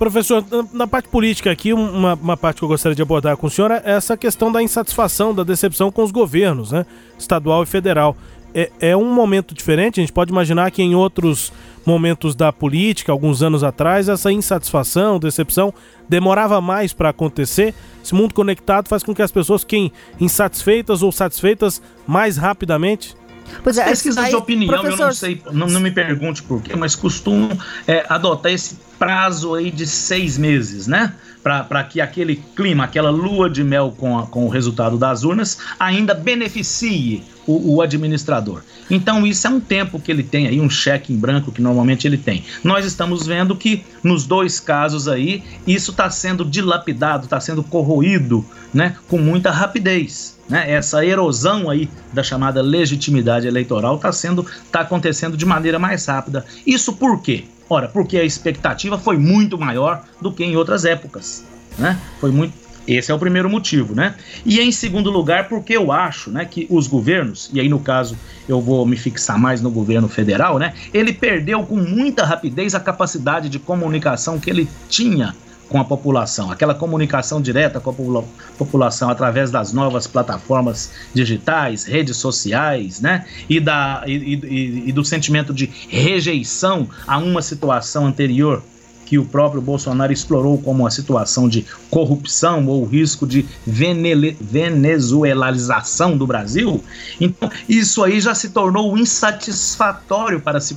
Professor, 0.00 0.42
na 0.72 0.86
parte 0.86 1.10
política 1.10 1.50
aqui, 1.50 1.74
uma, 1.74 2.14
uma, 2.14 2.34
parte 2.34 2.56
que 2.56 2.64
eu 2.64 2.68
gostaria 2.68 2.96
de 2.96 3.02
abordar 3.02 3.36
com 3.36 3.48
o 3.48 3.50
senhor 3.50 3.70
é 3.70 3.82
essa 3.84 4.16
questão 4.16 4.50
da 4.50 4.62
insatisfação, 4.62 5.34
da 5.34 5.44
decepção 5.44 5.92
com 5.92 6.02
os 6.02 6.10
governos, 6.10 6.72
né? 6.72 6.86
Estadual 7.18 7.64
e 7.64 7.66
federal. 7.66 8.16
É, 8.54 8.70
é 8.80 8.96
um 8.96 9.12
momento 9.12 9.54
diferente, 9.54 10.00
a 10.00 10.02
gente 10.02 10.12
pode 10.12 10.32
imaginar 10.32 10.70
que 10.70 10.82
em 10.82 10.94
outros 10.94 11.52
momentos 11.84 12.34
da 12.34 12.52
política, 12.52 13.12
alguns 13.12 13.42
anos 13.42 13.64
atrás, 13.64 14.08
essa 14.08 14.30
insatisfação, 14.30 15.18
decepção, 15.18 15.72
demorava 16.08 16.60
mais 16.60 16.92
para 16.92 17.10
acontecer. 17.10 17.74
Esse 18.02 18.14
mundo 18.14 18.34
conectado 18.34 18.88
faz 18.88 19.02
com 19.02 19.14
que 19.14 19.22
as 19.22 19.32
pessoas 19.32 19.62
fiquem 19.62 19.92
insatisfeitas 20.20 21.02
ou 21.02 21.12
satisfeitas 21.12 21.82
mais 22.06 22.36
rapidamente. 22.36 23.16
Pois 23.64 23.78
é, 23.78 23.84
pesquisas 23.84 24.28
de 24.28 24.36
opinião, 24.36 24.80
professor... 24.80 25.00
eu 25.00 25.06
não 25.06 25.12
sei, 25.12 25.42
não, 25.52 25.66
não 25.66 25.80
me 25.80 25.90
pergunte 25.90 26.42
por 26.42 26.62
quê, 26.62 26.76
mas 26.76 26.94
costumam 26.94 27.50
é, 27.86 28.06
adotar 28.08 28.52
esse 28.52 28.78
prazo 28.98 29.54
aí 29.54 29.70
de 29.70 29.86
seis 29.86 30.38
meses, 30.38 30.86
né? 30.86 31.14
Para 31.42 31.82
que 31.84 32.00
aquele 32.00 32.36
clima, 32.54 32.84
aquela 32.84 33.10
lua 33.10 33.48
de 33.48 33.64
mel 33.64 33.94
com, 33.96 34.18
a, 34.18 34.26
com 34.26 34.44
o 34.44 34.48
resultado 34.48 34.98
das 34.98 35.24
urnas 35.24 35.58
ainda 35.78 36.12
beneficie 36.12 37.22
o, 37.46 37.76
o, 37.76 37.82
administrador. 37.82 38.62
Então, 38.90 39.26
isso 39.26 39.46
é 39.46 39.50
um 39.50 39.60
tempo 39.60 39.98
que 39.98 40.10
ele 40.12 40.22
tem 40.22 40.46
aí, 40.46 40.60
um 40.60 40.68
cheque 40.68 41.12
em 41.12 41.16
branco 41.16 41.50
que 41.50 41.62
normalmente 41.62 42.06
ele 42.06 42.18
tem. 42.18 42.44
Nós 42.62 42.84
estamos 42.84 43.26
vendo 43.26 43.56
que 43.56 43.82
nos 44.02 44.26
dois 44.26 44.60
casos 44.60 45.08
aí, 45.08 45.42
isso 45.66 45.90
está 45.90 46.10
sendo 46.10 46.44
dilapidado, 46.44 47.24
está 47.24 47.40
sendo 47.40 47.62
corroído 47.62 48.44
né, 48.72 48.96
com 49.08 49.18
muita 49.18 49.50
rapidez. 49.50 50.38
Né? 50.48 50.70
Essa 50.72 51.04
erosão 51.04 51.70
aí 51.70 51.88
da 52.12 52.22
chamada 52.22 52.60
legitimidade 52.60 53.46
eleitoral 53.46 53.96
está 53.96 54.12
sendo, 54.12 54.46
tá 54.70 54.80
acontecendo 54.80 55.36
de 55.36 55.46
maneira 55.46 55.78
mais 55.78 56.06
rápida. 56.06 56.44
Isso 56.66 56.92
por 56.92 57.22
quê? 57.22 57.44
Ora, 57.70 57.86
porque 57.86 58.18
a 58.18 58.24
expectativa 58.24 58.98
foi 58.98 59.16
muito 59.16 59.56
maior 59.56 60.02
do 60.20 60.32
que 60.32 60.44
em 60.44 60.56
outras 60.56 60.84
épocas, 60.84 61.44
né? 61.78 61.96
Foi 62.20 62.32
muito 62.32 62.52
esse 62.88 63.12
é 63.12 63.14
o 63.14 63.18
primeiro 63.18 63.48
motivo, 63.48 63.94
né? 63.94 64.16
E 64.44 64.58
em 64.58 64.72
segundo 64.72 65.10
lugar, 65.10 65.48
porque 65.48 65.76
eu 65.76 65.92
acho, 65.92 66.30
né, 66.30 66.44
que 66.44 66.66
os 66.68 66.88
governos, 66.88 67.48
e 67.52 67.60
aí 67.60 67.68
no 67.68 67.78
caso 67.78 68.16
eu 68.48 68.60
vou 68.60 68.84
me 68.84 68.96
fixar 68.96 69.38
mais 69.38 69.60
no 69.60 69.70
governo 69.70 70.08
federal, 70.08 70.58
né? 70.58 70.74
Ele 70.92 71.12
perdeu 71.12 71.62
com 71.62 71.76
muita 71.76 72.24
rapidez 72.24 72.74
a 72.74 72.80
capacidade 72.80 73.48
de 73.48 73.60
comunicação 73.60 74.40
que 74.40 74.50
ele 74.50 74.68
tinha 74.88 75.36
com 75.70 75.78
a 75.78 75.84
população, 75.84 76.50
aquela 76.50 76.74
comunicação 76.74 77.40
direta 77.40 77.78
com 77.78 77.90
a 77.90 78.24
população 78.58 79.08
através 79.08 79.52
das 79.52 79.72
novas 79.72 80.04
plataformas 80.04 80.90
digitais, 81.14 81.84
redes 81.84 82.16
sociais, 82.16 83.00
né? 83.00 83.24
E, 83.48 83.60
da, 83.60 84.02
e, 84.04 84.12
e, 84.12 84.88
e 84.88 84.92
do 84.92 85.04
sentimento 85.04 85.54
de 85.54 85.70
rejeição 85.88 86.88
a 87.06 87.18
uma 87.18 87.40
situação 87.40 88.04
anterior 88.04 88.62
que 89.10 89.18
o 89.18 89.24
próprio 89.24 89.60
Bolsonaro 89.60 90.12
explorou 90.12 90.56
como 90.56 90.84
uma 90.84 90.90
situação 90.90 91.48
de 91.48 91.66
corrupção 91.90 92.64
ou 92.68 92.84
risco 92.84 93.26
de 93.26 93.44
venezuelalização 93.66 96.16
do 96.16 96.28
Brasil, 96.28 96.80
então 97.20 97.50
isso 97.68 98.04
aí 98.04 98.20
já 98.20 98.36
se 98.36 98.50
tornou 98.50 98.96
insatisfatório 98.96 100.38
para 100.38 100.60
se 100.60 100.76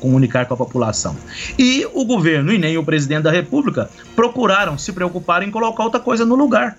comunicar 0.00 0.46
com 0.46 0.54
a 0.54 0.56
população. 0.56 1.14
E 1.58 1.86
o 1.92 2.06
governo 2.06 2.50
e 2.50 2.56
nem 2.56 2.78
o 2.78 2.82
presidente 2.82 3.24
da 3.24 3.30
República 3.30 3.90
procuraram 4.14 4.78
se 4.78 4.90
preocupar 4.90 5.42
em 5.42 5.50
colocar 5.50 5.84
outra 5.84 6.00
coisa 6.00 6.24
no 6.24 6.34
lugar. 6.34 6.78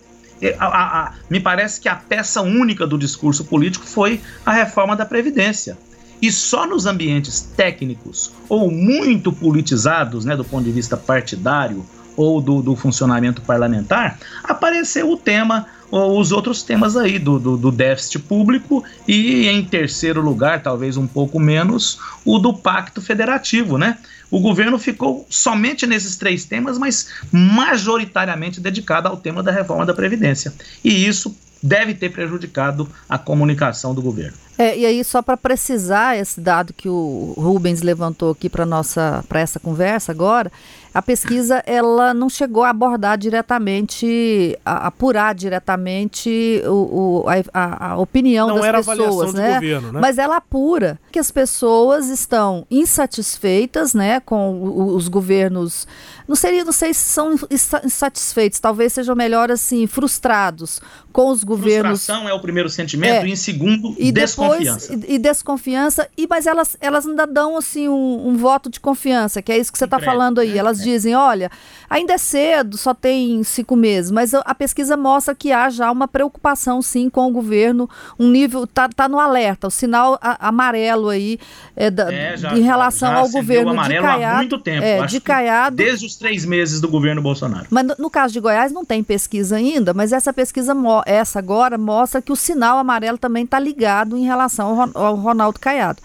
a, 0.58 0.66
a, 0.66 1.00
a, 1.00 1.14
me 1.30 1.40
parece 1.40 1.80
que 1.80 1.88
a 1.88 1.96
peça 1.96 2.42
única 2.42 2.88
do 2.88 2.98
discurso 2.98 3.46
político 3.46 3.86
foi 3.86 4.20
a 4.44 4.52
reforma 4.52 4.96
da 4.96 5.06
Previdência. 5.06 5.78
E 6.22 6.32
só 6.32 6.66
nos 6.66 6.86
ambientes 6.86 7.42
técnicos 7.56 8.32
ou 8.50 8.72
muito 8.72 9.32
politizados, 9.32 10.26
né, 10.26 10.36
do 10.36 10.44
ponto 10.44 10.64
de 10.64 10.72
vista 10.72 10.98
partidário 10.98 11.86
ou 12.16 12.42
do, 12.42 12.62
do 12.62 12.76
funcionamento 12.76 13.42
parlamentar, 13.42 14.18
apareceu 14.44 15.12
o 15.12 15.18
tema 15.18 15.68
os 15.90 16.32
outros 16.32 16.64
temas 16.64 16.98
aí 16.98 17.18
do, 17.18 17.40
do, 17.40 17.58
do, 17.58 17.72
déficit 17.72 18.20
público 18.20 18.84
e, 19.08 19.48
em 19.48 19.64
terceiro 19.64 20.22
lugar, 20.22 20.62
talvez 20.62 20.98
um 20.98 21.08
pouco 21.08 21.40
menos, 21.40 21.98
o 22.26 22.38
do 22.40 22.54
pacto 22.54 23.02
federativo, 23.02 23.78
né? 23.78 23.98
O 24.30 24.42
governo 24.42 24.78
ficou 24.78 25.26
somente 25.30 25.88
nesses 25.88 26.18
três 26.18 26.44
temas, 26.44 26.78
mas 26.78 27.08
majoritariamente 27.32 28.60
dedicado 28.60 29.08
ao 29.08 29.16
tema 29.16 29.42
da 29.42 29.52
reforma 29.52 29.86
da 29.86 29.94
Previdência. 29.94 30.54
E 30.84 31.08
isso 31.08 31.34
deve 31.62 31.94
ter 31.94 32.10
prejudicado 32.10 32.88
a 33.08 33.18
comunicação 33.18 33.94
do 33.94 34.02
governo. 34.02 34.38
É, 34.58 34.78
e 34.78 34.86
aí, 34.86 35.04
só 35.04 35.22
para 35.22 35.38
precisar 35.38 36.18
esse 36.18 36.42
dado 36.42 36.74
que 36.74 36.90
o 36.90 37.36
Rubens 37.38 37.82
levantou 37.82 38.32
aqui 38.32 38.50
para 38.50 38.66
essa 39.40 39.60
conversa 39.60 40.12
agora, 40.12 40.52
a 40.98 41.02
pesquisa 41.04 41.62
ela 41.68 42.12
não 42.12 42.28
chegou 42.28 42.64
a 42.64 42.72
abordar 42.72 43.20
diretamente, 43.20 44.58
a 44.66 44.88
apurar 44.88 45.36
diretamente 45.36 46.60
o, 46.66 47.22
o 47.22 47.26
a, 47.54 47.92
a, 47.92 47.98
opinião 48.00 48.48
não 48.48 48.60
das 48.60 48.84
pessoas, 48.84 49.32
né? 49.32 49.54
Governo, 49.54 49.92
né? 49.92 50.00
Mas 50.02 50.18
ela 50.18 50.38
apura 50.38 51.00
que 51.12 51.20
as 51.20 51.30
pessoas 51.30 52.10
estão 52.10 52.66
insatisfeitas, 52.72 53.94
né, 53.94 54.20
com 54.22 54.96
os 54.96 55.08
governos. 55.08 55.88
Não 56.28 56.36
seria, 56.36 56.66
não 56.66 56.72
sei 56.72 56.96
se 56.96 57.02
são 57.02 57.36
insatisfeitos, 57.84 58.60
talvez 58.60 58.92
sejam 58.92 59.16
melhor 59.16 59.52
assim, 59.52 59.86
frustrados 59.86 60.82
com 61.14 61.30
os 61.30 61.44
governos. 61.44 62.06
Frustração 62.06 62.28
é 62.28 62.34
o 62.34 62.40
primeiro 62.40 62.70
sentimento 62.70 63.24
é, 63.24 63.28
e 63.28 63.32
em 63.32 63.36
segundo 63.36 63.96
e 63.98 64.12
desconfiança. 64.12 64.90
Depois, 64.90 65.10
e, 65.10 65.14
e, 65.14 65.20
desconfiança 65.20 66.10
e 66.18 66.28
mas 66.28 66.46
elas 66.46 66.76
elas 66.82 67.08
ainda 67.08 67.26
dão 67.26 67.56
assim 67.56 67.88
um, 67.88 68.30
um 68.30 68.36
voto 68.36 68.70
de 68.70 68.80
confiança, 68.80 69.42
que 69.42 69.52
é 69.52 69.58
isso 69.58 69.72
que 69.72 69.78
você 69.78 69.86
está 69.86 70.00
falando 70.00 70.40
aí. 70.40 70.54
Né? 70.54 70.58
Elas 70.58 70.87
dizem, 70.88 71.16
olha, 71.16 71.52
ainda 71.90 72.14
é 72.14 72.18
cedo, 72.18 72.78
só 72.78 72.94
tem 72.94 73.44
cinco 73.44 73.76
meses, 73.76 74.12
mas 74.12 74.34
a 74.34 74.56
pesquisa 74.56 74.96
mostra 74.96 75.36
que 75.36 75.52
há 75.52 75.70
já 75.70 75.92
uma 75.92 76.08
preocupação, 76.08 76.82
sim, 76.82 77.10
com 77.10 77.28
o 77.28 77.32
governo, 77.32 77.90
um 78.18 78.30
nível, 78.30 78.66
tá, 78.66 78.88
tá 78.88 79.10
no 79.10 79.20
alerta, 79.20 79.68
o 79.68 79.72
sinal 79.72 80.18
a, 80.22 80.48
amarelo 80.48 81.10
aí 81.10 81.40
é, 81.76 81.92
da, 81.92 82.12
é, 82.12 82.38
já, 82.38 82.58
em 82.58 82.62
relação 82.62 83.10
já 83.10 83.18
ao 83.18 83.30
governo 83.30 83.72
de 83.72 84.00
Caiado. 84.00 84.24
Há 84.24 84.38
muito 84.38 84.60
tempo, 84.60 84.84
é, 84.84 85.06
de 85.06 85.20
Caiado. 85.20 85.76
Desde 85.76 86.06
os 86.06 86.16
três 86.16 86.46
meses 86.46 86.80
do 86.80 86.88
governo 86.88 87.22
Bolsonaro. 87.22 87.68
Mas 87.70 87.86
no, 87.86 87.96
no, 88.00 88.10
caso 88.10 88.34
de 88.34 88.40
Goiás 88.40 88.72
não 88.72 88.86
tem 88.86 89.04
pesquisa 89.04 89.58
ainda, 89.58 89.94
mas 89.94 90.14
essa 90.14 90.32
pesquisa, 90.32 90.74
essa 91.06 91.40
agora, 91.40 91.78
mostra 91.78 92.22
que 92.22 92.32
o 92.32 92.36
sinal 92.36 92.78
amarelo 92.78 93.18
também 93.18 93.44
está 93.44 93.60
ligado 93.60 94.18
em 94.18 94.26
relação 94.26 94.90
ao, 94.94 95.06
ao 95.06 95.16
Ronaldo 95.16 95.60
Caiado. 95.60 96.02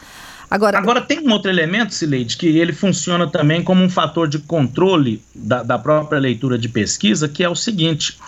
Agora, 0.53 0.77
Agora 0.77 1.01
tem 1.01 1.19
um 1.19 1.33
outro 1.33 1.51
elemento, 1.51 1.95
Sileide, 1.95 2.37
que 2.37 2.59
ele 2.59 2.75
funciona 2.75 3.27
também 3.27 3.63
como 3.63 3.83
um 3.83 3.89
fator 3.89 4.29
de 4.29 4.39
controle 4.39 5.23
da, 5.35 5.63
da 5.63 5.79
própria 5.79 6.21
leitura 6.21 6.59
de 6.59 6.69
pesquisa, 6.69 7.27
que 7.27 7.43
é 7.43 7.49
o 7.49 7.55
seguinte: 7.55 8.19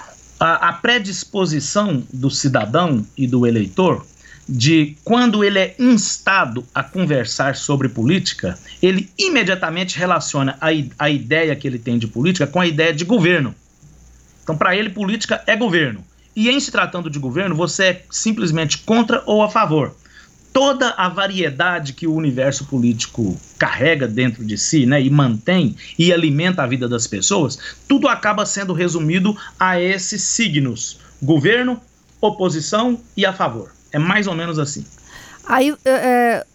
a, 0.41 0.71
a 0.71 0.73
predisposição 0.73 2.03
do 2.11 2.31
cidadão 2.31 3.07
e 3.15 3.27
do 3.27 3.47
eleitor 3.47 4.07
de 4.49 4.97
quando 5.05 5.45
ele 5.45 5.59
é 5.59 5.75
instado 5.79 6.65
a 6.75 6.83
conversar 6.83 7.57
sobre 7.57 7.91
política, 7.91 8.59
ele 8.81 9.11
imediatamente 9.19 9.99
relaciona 9.99 10.57
a, 10.63 10.69
a 10.99 11.11
ideia 11.11 11.55
que 11.55 11.69
ele 11.69 11.79
tem 11.79 11.99
de 11.99 12.07
política 12.07 12.47
com 12.47 12.59
a 12.59 12.67
ideia 12.67 12.95
de 12.95 13.05
governo. 13.05 13.55
Então, 14.43 14.57
para 14.57 14.75
ele, 14.75 14.89
política 14.89 15.43
é 15.47 15.55
governo. 15.55 16.03
E 16.35 16.49
em 16.49 16.59
se 16.59 16.73
tratando 16.73 17.11
de 17.11 17.19
governo, 17.19 17.55
você 17.55 17.85
é 17.85 18.03
simplesmente 18.11 18.79
contra 18.79 19.23
ou 19.27 19.43
a 19.43 19.51
favor 19.51 19.95
toda 20.55 20.91
a 20.91 21.09
variedade 21.09 21.93
que 21.93 22.07
o 22.07 22.15
universo 22.15 22.65
político 22.67 23.37
carrega 23.59 24.07
dentro 24.07 24.45
de 24.45 24.57
si, 24.57 24.87
né, 24.87 25.03
e 25.03 25.11
mantém 25.11 25.77
e 25.99 26.13
alimenta 26.13 26.63
a 26.63 26.67
vida 26.67 26.89
das 26.89 27.09
pessoas, 27.09 27.59
tudo 27.89 28.07
acaba 28.07 28.47
sendo 28.47 28.73
resumido 28.73 29.37
a 29.59 29.81
esses 29.81 30.23
signos: 30.23 31.01
governo, 31.21 31.81
oposição 32.21 33.01
e 33.17 33.27
a 33.27 33.33
favor. 33.33 33.73
É 33.93 33.99
mais 33.99 34.29
ou 34.29 34.35
menos 34.35 34.59
assim. 34.59 34.87
Aí, 35.45 35.75
é, 35.85 35.91
é 35.91 36.47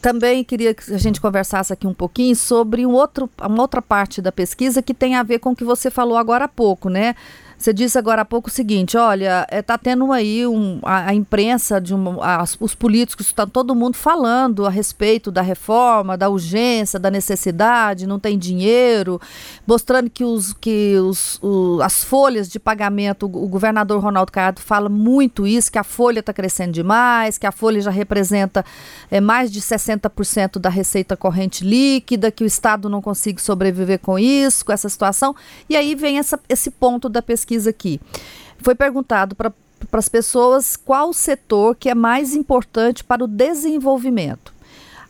também 0.00 0.44
queria 0.44 0.72
que 0.72 0.94
a 0.94 0.98
gente 0.98 1.20
conversasse 1.20 1.72
aqui 1.72 1.86
um 1.86 1.94
pouquinho 1.94 2.34
sobre 2.36 2.86
um 2.86 2.92
outro, 2.92 3.28
uma 3.40 3.60
outra 3.60 3.82
parte 3.82 4.22
da 4.22 4.30
pesquisa 4.30 4.80
que 4.80 4.94
tem 4.94 5.16
a 5.16 5.22
ver 5.22 5.40
com 5.40 5.50
o 5.50 5.56
que 5.56 5.64
você 5.64 5.90
falou 5.90 6.16
agora 6.16 6.44
há 6.44 6.48
pouco, 6.48 6.88
né? 6.88 7.14
Você 7.56 7.72
disse 7.72 7.96
agora 7.96 8.22
há 8.22 8.24
pouco 8.24 8.48
o 8.48 8.52
seguinte: 8.52 8.96
olha, 8.96 9.46
está 9.50 9.74
é, 9.74 9.78
tendo 9.78 10.12
aí 10.12 10.46
um, 10.46 10.80
a, 10.82 11.10
a 11.10 11.14
imprensa, 11.14 11.80
de 11.80 11.94
um, 11.94 12.22
as, 12.22 12.56
os 12.60 12.74
políticos, 12.74 13.26
está 13.26 13.46
todo 13.46 13.74
mundo 13.74 13.96
falando 13.96 14.66
a 14.66 14.70
respeito 14.70 15.30
da 15.30 15.40
reforma, 15.40 16.16
da 16.16 16.28
urgência, 16.28 16.98
da 16.98 17.10
necessidade, 17.10 18.06
não 18.06 18.18
tem 18.18 18.38
dinheiro, 18.38 19.20
mostrando 19.66 20.10
que, 20.10 20.24
os, 20.24 20.52
que 20.52 20.96
os, 20.98 21.38
o, 21.42 21.80
as 21.82 22.04
folhas 22.04 22.48
de 22.48 22.58
pagamento, 22.58 23.26
o, 23.26 23.44
o 23.44 23.48
governador 23.48 24.02
Ronaldo 24.02 24.32
Caiado 24.32 24.60
fala 24.60 24.88
muito 24.88 25.46
isso, 25.46 25.70
que 25.70 25.78
a 25.78 25.84
folha 25.84 26.20
está 26.20 26.32
crescendo 26.32 26.72
demais, 26.72 27.38
que 27.38 27.46
a 27.46 27.52
folha 27.52 27.80
já 27.80 27.90
representa 27.90 28.64
é, 29.10 29.20
mais 29.20 29.50
de 29.50 29.60
60% 29.60 30.58
da 30.58 30.68
receita 30.68 31.16
corrente 31.16 31.64
líquida, 31.64 32.30
que 32.30 32.44
o 32.44 32.46
Estado 32.46 32.88
não 32.88 33.00
consegue 33.00 33.40
sobreviver 33.40 34.00
com 34.00 34.18
isso, 34.18 34.64
com 34.64 34.72
essa 34.72 34.88
situação. 34.88 35.34
E 35.68 35.76
aí 35.76 35.94
vem 35.94 36.18
essa, 36.18 36.38
esse 36.48 36.70
ponto 36.70 37.08
da 37.08 37.22
pesquisa 37.22 37.43
pesquisa 37.44 37.70
aqui. 37.70 38.00
Foi 38.58 38.74
perguntado 38.74 39.34
para 39.34 39.52
para 39.90 39.98
as 39.98 40.08
pessoas 40.08 40.76
qual 40.76 41.12
setor 41.12 41.76
que 41.76 41.90
é 41.90 41.94
mais 41.94 42.34
importante 42.34 43.04
para 43.04 43.22
o 43.22 43.28
desenvolvimento. 43.28 44.54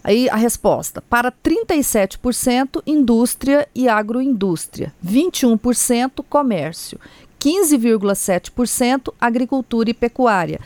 Aí 0.02 0.28
a 0.28 0.34
resposta: 0.34 1.00
para 1.00 1.30
37%, 1.30 2.82
indústria 2.84 3.68
e 3.72 3.88
agroindústria, 3.88 4.92
21% 5.04 6.24
comércio, 6.28 6.98
15,7% 7.40 9.14
agricultura 9.20 9.90
e 9.90 9.94
pecuária, 9.94 10.60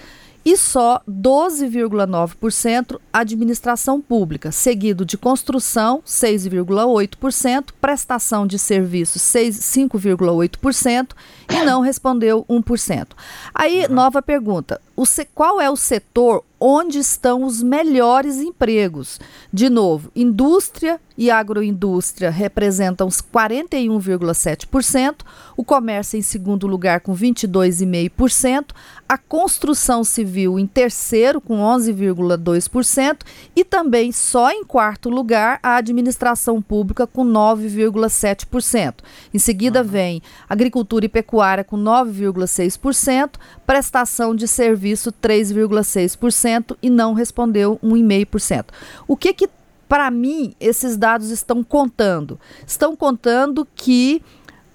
e 0.51 0.57
só 0.57 1.03
12,9% 1.07 2.99
administração 3.13 4.01
pública, 4.01 4.51
seguido 4.51 5.05
de 5.05 5.19
construção, 5.19 6.03
6,8%, 6.07 7.67
prestação 7.79 8.47
de 8.47 8.59
serviços, 8.59 9.21
5,8% 9.21 11.09
e 11.51 11.65
não 11.67 11.83
respondeu 11.83 12.47
1%. 12.49 13.09
Aí, 13.55 13.87
nova 13.89 14.23
pergunta: 14.23 14.81
o, 14.99 15.05
qual 15.33 15.61
é 15.61 15.71
o 15.71 15.77
setor 15.77 16.45
onde 16.59 16.99
estão 16.99 17.45
os 17.45 17.63
melhores 17.63 18.39
empregos? 18.39 19.21
De 19.53 19.71
novo, 19.71 20.11
indústria 20.17 21.01
e 21.17 21.31
agroindústria 21.31 22.31
representam 22.31 23.07
os 23.07 23.21
41,7%, 23.21 25.17
o 25.57 25.65
comércio 25.65 26.19
em 26.19 26.23
segundo 26.23 26.67
lugar 26.67 27.01
com 27.01 27.15
22,5%, 27.15 28.67
a 29.09 29.17
construção 29.17 30.05
civil 30.05 30.59
em 30.59 30.67
terceiro 30.67 31.41
com 31.41 31.59
11,2% 31.59 33.19
e 33.57 33.65
também 33.65 34.13
só 34.13 34.51
em 34.51 34.65
quarto 34.65 35.09
lugar 35.09 35.59
a 35.63 35.77
administração 35.77 36.61
pública 36.61 37.07
com 37.07 37.25
9,7%. 37.25 38.95
Em 39.33 39.39
seguida 39.39 39.83
uhum. 39.83 39.89
vem 39.89 40.23
agricultura 40.49 41.07
e 41.07 41.09
pecuária 41.09 41.65
com 41.65 41.77
9,6%, 41.77 43.31
prestação 43.67 44.35
de 44.35 44.47
serviço 44.89 45.13
3,6% 45.13 46.77
e 46.83 46.89
não 46.89 47.13
respondeu 47.13 47.79
1,5%. 47.83 48.67
O 49.07 49.17
que 49.17 49.33
que 49.33 49.49
para 49.89 50.11
mim 50.11 50.55
esses 50.61 50.97
dados 50.97 51.31
estão 51.31 51.63
contando? 51.63 52.39
Estão 52.67 52.95
contando 52.97 53.67
que 53.75 54.23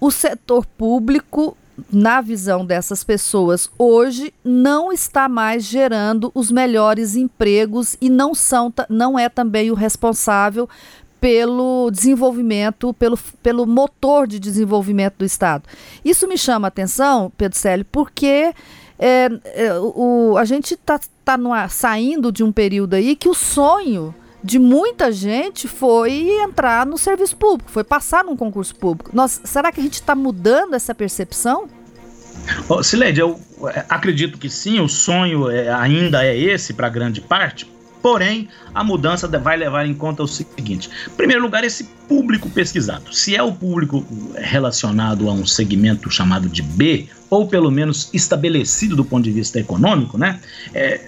o 0.00 0.10
setor 0.10 0.66
público 0.66 1.56
na 1.92 2.20
visão 2.20 2.64
dessas 2.64 3.02
pessoas 3.02 3.68
hoje 3.76 4.32
não 4.44 4.92
está 4.92 5.28
mais 5.28 5.64
gerando 5.64 6.30
os 6.32 6.50
melhores 6.50 7.16
empregos 7.16 7.96
e 8.00 8.08
não 8.08 8.32
são 8.32 8.72
não 8.88 9.18
é 9.18 9.28
também 9.28 9.72
o 9.72 9.74
responsável 9.74 10.68
pelo 11.20 11.90
desenvolvimento, 11.90 12.92
pelo, 12.92 13.18
pelo 13.42 13.66
motor 13.66 14.26
de 14.26 14.38
desenvolvimento 14.38 15.14
do 15.20 15.24
Estado. 15.24 15.64
Isso 16.04 16.28
me 16.28 16.36
chama 16.36 16.66
a 16.66 16.68
atenção, 16.68 17.32
Pedro 17.34 17.56
Célio, 17.58 17.86
porque 17.90 18.52
é, 18.98 19.28
é, 19.44 19.78
o, 19.78 20.36
a 20.38 20.44
gente 20.44 20.74
está 20.74 20.98
tá, 21.24 21.38
tá 21.38 21.68
saindo 21.68 22.30
de 22.30 22.44
um 22.44 22.52
período 22.52 22.94
aí 22.94 23.16
que 23.16 23.28
o 23.28 23.34
sonho 23.34 24.14
de 24.42 24.58
muita 24.58 25.10
gente 25.10 25.66
foi 25.66 26.28
entrar 26.42 26.84
no 26.84 26.98
serviço 26.98 27.34
público, 27.36 27.70
foi 27.70 27.82
passar 27.82 28.22
num 28.22 28.36
concurso 28.36 28.74
público. 28.76 29.10
Nós, 29.14 29.40
será 29.44 29.72
que 29.72 29.80
a 29.80 29.82
gente 29.82 29.94
está 29.94 30.14
mudando 30.14 30.74
essa 30.74 30.94
percepção? 30.94 31.66
Oh, 32.68 32.80
eu 33.16 33.40
é, 33.70 33.86
acredito 33.88 34.36
que 34.36 34.50
sim, 34.50 34.80
o 34.80 34.88
sonho 34.88 35.48
é, 35.48 35.72
ainda 35.72 36.24
é 36.24 36.36
esse 36.36 36.74
para 36.74 36.90
grande 36.90 37.22
parte, 37.22 37.66
Porém, 38.04 38.50
a 38.74 38.84
mudança 38.84 39.26
vai 39.26 39.56
levar 39.56 39.86
em 39.86 39.94
conta 39.94 40.22
o 40.22 40.28
seguinte: 40.28 40.90
em 41.06 41.16
primeiro 41.16 41.40
lugar, 41.40 41.64
esse 41.64 41.84
público 42.06 42.50
pesquisado. 42.50 43.14
Se 43.14 43.34
é 43.34 43.42
o 43.42 43.50
público 43.50 44.04
relacionado 44.36 45.26
a 45.26 45.32
um 45.32 45.46
segmento 45.46 46.10
chamado 46.10 46.46
de 46.46 46.60
B, 46.60 47.08
ou 47.30 47.48
pelo 47.48 47.70
menos 47.70 48.10
estabelecido 48.12 48.94
do 48.94 49.06
ponto 49.06 49.24
de 49.24 49.30
vista 49.30 49.58
econômico, 49.58 50.18
né? 50.18 50.38
É, 50.74 51.00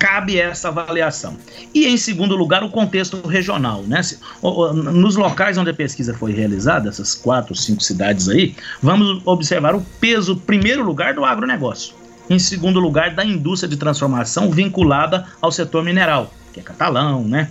cabe 0.00 0.36
essa 0.36 0.66
avaliação. 0.66 1.36
E 1.72 1.86
em 1.86 1.96
segundo 1.96 2.34
lugar, 2.34 2.64
o 2.64 2.70
contexto 2.70 3.24
regional, 3.24 3.84
né? 3.84 4.00
Nos 4.42 5.14
locais 5.14 5.56
onde 5.56 5.70
a 5.70 5.74
pesquisa 5.74 6.12
foi 6.12 6.32
realizada, 6.32 6.88
essas 6.88 7.14
quatro, 7.14 7.54
cinco 7.54 7.84
cidades 7.84 8.28
aí, 8.28 8.56
vamos 8.82 9.22
observar 9.24 9.76
o 9.76 9.80
peso, 10.00 10.34
primeiro 10.38 10.82
lugar, 10.82 11.14
do 11.14 11.24
agronegócio. 11.24 12.01
Em 12.32 12.38
segundo 12.38 12.80
lugar, 12.80 13.14
da 13.14 13.22
indústria 13.22 13.68
de 13.68 13.76
transformação 13.76 14.50
vinculada 14.50 15.26
ao 15.38 15.52
setor 15.52 15.84
mineral, 15.84 16.32
que 16.50 16.60
é 16.60 16.62
catalão, 16.62 17.28
né? 17.28 17.46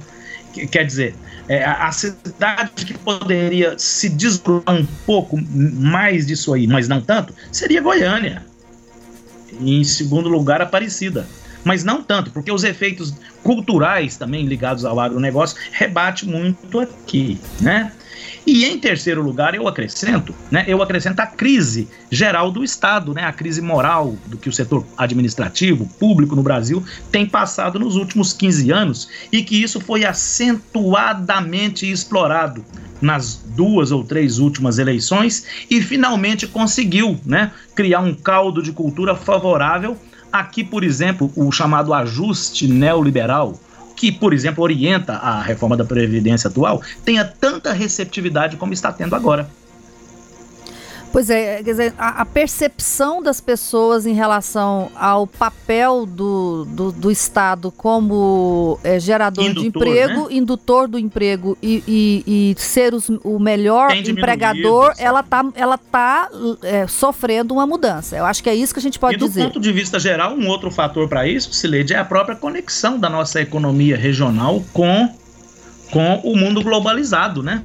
Quer 0.71 0.83
dizer, 0.85 1.15
é, 1.47 1.63
a 1.63 1.91
cidade 1.91 2.83
que 2.83 2.97
poderia 2.97 3.77
se 3.77 4.09
desgrudar 4.09 4.73
um 4.73 4.83
pouco 5.05 5.37
mais 5.37 6.25
disso 6.25 6.51
aí, 6.51 6.65
mas 6.65 6.87
não 6.87 6.99
tanto, 6.99 7.31
seria 7.51 7.79
Goiânia. 7.79 8.43
Em 9.59 9.83
segundo 9.83 10.27
lugar, 10.27 10.63
Aparecida 10.63 11.27
mas 11.63 11.83
não 11.83 12.01
tanto, 12.01 12.31
porque 12.31 12.51
os 12.51 12.63
efeitos 12.63 13.13
culturais 13.43 14.17
também 14.17 14.45
ligados 14.45 14.85
ao 14.85 14.99
agronegócio 14.99 15.57
rebate 15.71 16.27
muito 16.27 16.79
aqui, 16.79 17.39
né? 17.59 17.91
E 18.45 18.65
em 18.65 18.79
terceiro 18.79 19.21
lugar, 19.21 19.53
eu 19.53 19.67
acrescento, 19.67 20.33
né, 20.49 20.65
eu 20.67 20.81
acrescento 20.81 21.19
a 21.19 21.27
crise 21.27 21.87
geral 22.09 22.51
do 22.51 22.63
Estado, 22.63 23.13
né, 23.13 23.23
a 23.23 23.31
crise 23.31 23.61
moral 23.61 24.17
do 24.25 24.37
que 24.37 24.49
o 24.49 24.53
setor 24.53 24.85
administrativo, 24.97 25.87
público 25.99 26.35
no 26.35 26.41
Brasil 26.41 26.83
tem 27.11 27.25
passado 27.25 27.79
nos 27.79 27.95
últimos 27.95 28.33
15 28.33 28.71
anos 28.71 29.09
e 29.31 29.43
que 29.43 29.61
isso 29.61 29.79
foi 29.79 30.05
acentuadamente 30.05 31.89
explorado 31.89 32.65
nas 32.99 33.35
duas 33.35 33.91
ou 33.91 34.03
três 34.03 34.39
últimas 34.39 34.79
eleições 34.79 35.45
e 35.69 35.81
finalmente 35.81 36.47
conseguiu, 36.47 37.19
né, 37.25 37.51
criar 37.75 37.99
um 37.99 38.13
caldo 38.13 38.61
de 38.61 38.71
cultura 38.71 39.15
favorável 39.15 39.97
Aqui, 40.31 40.63
por 40.63 40.83
exemplo, 40.83 41.31
o 41.35 41.51
chamado 41.51 41.93
ajuste 41.93 42.67
neoliberal, 42.67 43.59
que, 43.95 44.11
por 44.11 44.33
exemplo, 44.33 44.63
orienta 44.63 45.13
a 45.13 45.41
reforma 45.41 45.77
da 45.77 45.83
Previdência 45.83 46.47
atual, 46.47 46.81
tenha 47.03 47.25
tanta 47.25 47.73
receptividade 47.73 48.57
como 48.57 48.73
está 48.73 48.91
tendo 48.91 49.15
agora. 49.15 49.49
Pois 51.11 51.29
é, 51.29 51.57
quer 51.57 51.71
dizer, 51.71 51.93
a, 51.97 52.21
a, 52.21 52.25
percepção 52.25 53.21
das 53.21 53.41
pessoas 53.41 54.05
em 54.05 54.13
relação 54.13 54.89
ao 54.95 55.27
papel 55.27 56.05
do, 56.05 56.65
do, 56.65 56.91
do 56.91 57.11
Estado 57.11 57.69
como 57.69 58.79
é, 58.81 58.97
gerador 58.97 59.43
indutor, 59.43 59.61
de 59.61 59.67
emprego, 59.67 60.29
né? 60.29 60.35
indutor 60.35 60.87
do 60.87 60.97
emprego 60.97 61.57
e, 61.61 61.83
e, 61.85 62.51
e 62.51 62.61
ser 62.61 62.93
os, 62.93 63.09
o 63.23 63.39
melhor 63.39 63.93
empregador, 63.93 64.93
ela 64.97 65.19
está 65.19 65.45
ela 65.53 65.77
tá, 65.77 66.29
é, 66.63 66.87
sofrendo 66.87 67.53
uma 67.53 67.67
mudança. 67.67 68.15
Eu 68.15 68.25
acho 68.25 68.41
que 68.41 68.49
é 68.49 68.55
isso 68.55 68.73
que 68.73 68.79
a 68.79 68.83
gente 68.83 68.97
pode 68.97 69.17
dizer. 69.17 69.41
E 69.41 69.43
do 69.43 69.47
ponto 69.49 69.59
de 69.59 69.71
vista 69.73 69.99
geral, 69.99 70.33
um 70.33 70.47
outro 70.47 70.71
fator 70.71 71.09
para 71.09 71.27
isso, 71.27 71.51
Sileide, 71.53 71.93
é 71.93 71.97
a 71.97 72.05
própria 72.05 72.35
conexão 72.37 72.97
da 72.97 73.09
nossa 73.09 73.41
economia 73.41 73.97
regional 73.97 74.63
com, 74.71 75.13
com 75.91 76.21
o 76.23 76.37
mundo 76.37 76.63
globalizado, 76.63 77.43
né? 77.43 77.63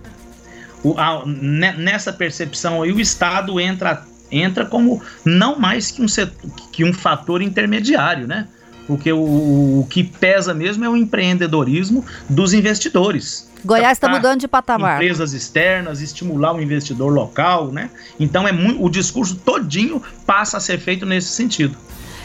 O, 0.82 0.98
a, 0.98 1.24
nessa 1.26 2.12
percepção 2.12 2.82
aí, 2.82 2.92
o 2.92 3.00
Estado 3.00 3.58
entra, 3.58 4.04
entra 4.30 4.64
como 4.66 5.02
não 5.24 5.58
mais 5.58 5.90
que 5.90 6.02
um, 6.02 6.08
setor, 6.08 6.50
que 6.72 6.84
um 6.84 6.92
fator 6.92 7.42
intermediário, 7.42 8.26
né? 8.26 8.46
Porque 8.86 9.12
o, 9.12 9.80
o 9.80 9.86
que 9.90 10.04
pesa 10.04 10.54
mesmo 10.54 10.84
é 10.84 10.88
o 10.88 10.96
empreendedorismo 10.96 12.04
dos 12.28 12.54
investidores. 12.54 13.50
Goiás 13.64 13.98
está 13.98 14.08
mudando 14.08 14.40
de 14.40 14.46
patamar. 14.46 14.94
Empresas 14.96 15.32
externas, 15.32 16.00
estimular 16.00 16.54
o 16.54 16.62
investidor 16.62 17.12
local, 17.12 17.72
né? 17.72 17.90
Então 18.18 18.46
é 18.46 18.52
muito, 18.52 18.84
o 18.84 18.88
discurso 18.88 19.34
todinho 19.36 20.00
passa 20.24 20.58
a 20.58 20.60
ser 20.60 20.78
feito 20.78 21.04
nesse 21.04 21.28
sentido. 21.28 21.76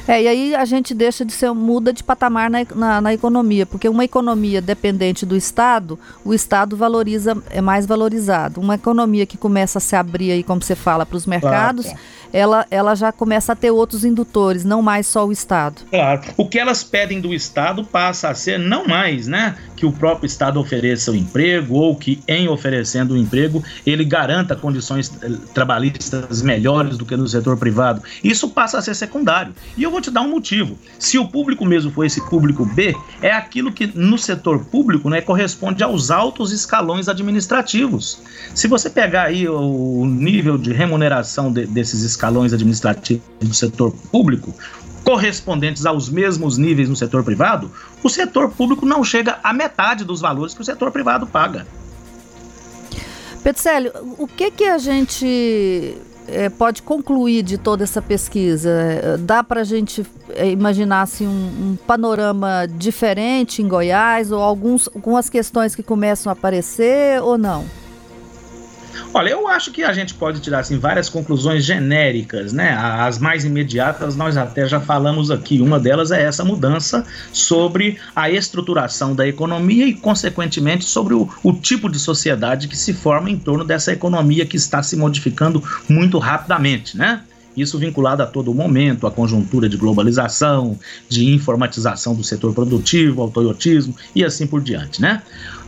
É, 0.08 0.24
e 0.24 0.28
aí 0.28 0.56
a 0.56 0.66
gente 0.66 0.94
deixa 0.94 1.24
de 1.24 1.32
ser, 1.32 1.52
muda 1.54 1.94
de 1.94 2.04
patamar 2.04 2.50
na, 2.50 2.60
na, 2.76 3.02
na, 3.02 3.14
economia, 3.14 3.66
porque 3.66 3.88
uma 3.88 4.04
economia 4.04 4.62
dependente 4.62 5.26
do 5.26 5.36
Estado, 5.36 5.98
o 6.26 6.34
Estado 6.34 6.76
valoriza, 6.76 7.38
é 7.50 7.62
mais 7.62 7.86
valorizado. 7.86 8.60
Uma 8.60 8.76
economia 8.76 9.26
que 9.26 9.38
começa 9.38 9.78
a 9.78 9.82
se 9.82 9.96
abrir 9.96 10.32
aí, 10.32 10.44
como 10.44 10.62
você 10.62 10.76
fala, 10.76 11.06
para 11.06 11.18
os 11.18 11.26
mercados. 11.26 11.86
Claro, 11.86 12.00
ela, 12.34 12.66
ela 12.72 12.96
já 12.96 13.12
começa 13.12 13.54
a 13.54 13.56
ter 13.56 13.72
outros 13.72 14.06
indutores, 14.06 14.64
não 14.64 14.82
mais 14.82 15.08
só 15.08 15.28
o 15.28 15.32
Estado. 15.32 15.82
Claro. 15.90 16.22
O 16.38 16.48
que 16.48 16.60
elas 16.60 16.84
pedem 16.84 17.20
do 17.20 17.34
Estado 17.34 17.84
passa 17.84 18.30
a 18.30 18.36
ser 18.36 18.58
não 18.58 18.88
mais, 18.88 19.28
né, 19.28 19.56
que 19.76 19.86
o 19.86 19.92
próprio 19.92 20.26
Estado 20.26 20.60
ofereça 20.60 21.12
o 21.12 21.16
emprego 21.16 21.76
ou 21.76 21.96
que 21.96 22.22
em 22.28 22.48
oferecendo 22.48 23.14
o 23.14 23.18
emprego 23.18 23.64
ele 23.86 24.06
garanta 24.06 24.56
condições 24.56 25.12
eh, 25.22 25.30
trabalhistas 25.54 26.42
melhores 26.42 26.98
do 26.98 27.06
que 27.06 27.16
no 27.16 27.28
setor 27.28 27.58
privado. 27.58 28.02
Isso 28.24 28.50
passa 28.50 28.78
a 28.78 28.82
ser 28.82 28.96
secundário. 28.96 29.54
E 29.76 29.84
eu 29.84 29.92
vou 29.92 30.02
te 30.02 30.12
dar 30.12 30.22
um 30.22 30.30
motivo. 30.30 30.78
Se 31.00 31.18
o 31.18 31.28
público 31.28 31.66
mesmo 31.66 31.92
for 31.92 32.06
esse 32.06 32.22
público 32.30 32.66
B, 32.66 32.96
é 33.22 33.32
aquilo 33.32 33.72
que 33.72 33.88
no 33.88 34.18
setor 34.18 34.66
público, 34.66 35.10
né, 35.10 35.22
corresponde 35.22 35.84
aos 35.84 36.12
altos 36.12 36.52
escalões 36.52 37.10
administrativos. 37.10 38.22
Se 38.54 38.68
você 38.68 38.90
pegar 38.90 39.24
aí 39.24 39.48
o 39.48 40.06
nível 40.06 40.58
de 40.58 40.72
remuneração 40.72 41.52
de, 41.52 41.66
desses 41.66 42.02
escalões 42.02 42.21
escalões 42.22 42.54
administrativos 42.54 43.24
do 43.40 43.54
setor 43.54 43.92
público 44.12 44.54
correspondentes 45.04 45.88
aos 45.88 46.08
mesmos 46.08 46.60
níveis 46.60 46.88
no 46.88 46.96
setor 46.96 47.24
privado, 47.24 47.72
o 48.04 48.10
setor 48.10 48.52
público 48.52 48.86
não 48.86 49.04
chega 49.04 49.40
à 49.44 49.52
metade 49.52 50.06
dos 50.06 50.22
valores 50.22 50.54
que 50.54 50.62
o 50.62 50.64
setor 50.64 50.92
privado 50.92 51.26
paga. 51.26 51.66
Petrocélio, 53.44 53.92
o 54.20 54.28
que 54.28 54.52
que 54.52 54.66
a 54.66 54.78
gente 54.78 55.98
é, 56.28 56.48
pode 56.50 56.84
concluir 56.84 57.42
de 57.42 57.58
toda 57.58 57.84
essa 57.84 58.00
pesquisa? 58.00 59.18
Dá 59.22 59.44
para 59.44 59.62
a 59.62 59.64
gente 59.64 60.06
é, 60.36 60.52
imaginar 60.52 61.02
assim, 61.02 61.26
um, 61.26 61.72
um, 61.72 61.78
panorama 61.88 62.68
diferente 62.68 63.64
em 63.64 63.68
Goiás 63.68 64.32
ou 64.32 64.40
alguns, 64.40 64.88
algumas 64.94 65.28
questões 65.28 65.74
que 65.74 65.82
começam 65.82 66.30
a 66.30 66.34
aparecer 66.34 67.20
ou 67.24 67.40
não? 67.40 67.81
Olha, 69.14 69.30
eu 69.30 69.48
acho 69.48 69.72
que 69.72 69.84
a 69.84 69.94
gente 69.94 70.14
pode 70.14 70.40
tirar 70.40 70.60
assim, 70.60 70.78
várias 70.78 71.10
conclusões 71.10 71.64
genéricas, 71.64 72.54
né? 72.54 72.72
As 72.72 73.20
mais 73.20 73.46
imediatas 73.46 74.16
nós 74.16 74.38
até 74.38 74.68
já 74.68 74.80
falamos 74.80 75.30
aqui. 75.30 75.62
Uma 75.62 75.80
delas 75.80 76.12
é 76.12 76.24
essa 76.24 76.44
mudança 76.44 77.06
sobre 77.32 77.98
a 78.16 78.30
estruturação 78.30 79.16
da 79.16 79.28
economia 79.28 79.88
e, 79.88 79.94
consequentemente, 79.94 80.86
sobre 80.86 81.14
o, 81.14 81.30
o 81.44 81.54
tipo 81.54 81.90
de 81.90 82.00
sociedade 82.00 82.68
que 82.68 82.78
se 82.78 82.94
forma 82.94 83.30
em 83.30 83.38
torno 83.38 83.64
dessa 83.64 83.92
economia 83.92 84.46
que 84.46 84.58
está 84.58 84.82
se 84.82 84.96
modificando 84.96 85.64
muito 85.90 86.18
rapidamente, 86.18 86.98
né? 86.98 87.22
Isso 87.56 87.78
vinculado 87.78 88.24
a 88.24 88.26
todo 88.26 88.54
momento, 88.54 89.06
a 89.06 89.12
conjuntura 89.12 89.68
de 89.68 89.76
globalização, 89.76 90.80
de 91.10 91.34
informatização 91.34 92.16
do 92.16 92.24
setor 92.24 92.54
produtivo, 92.54 93.22
ao 93.22 93.30
toyotismo 93.30 93.96
e 94.16 94.24
assim 94.24 94.48
por 94.48 94.62
diante, 94.62 95.02
né? 95.02 95.22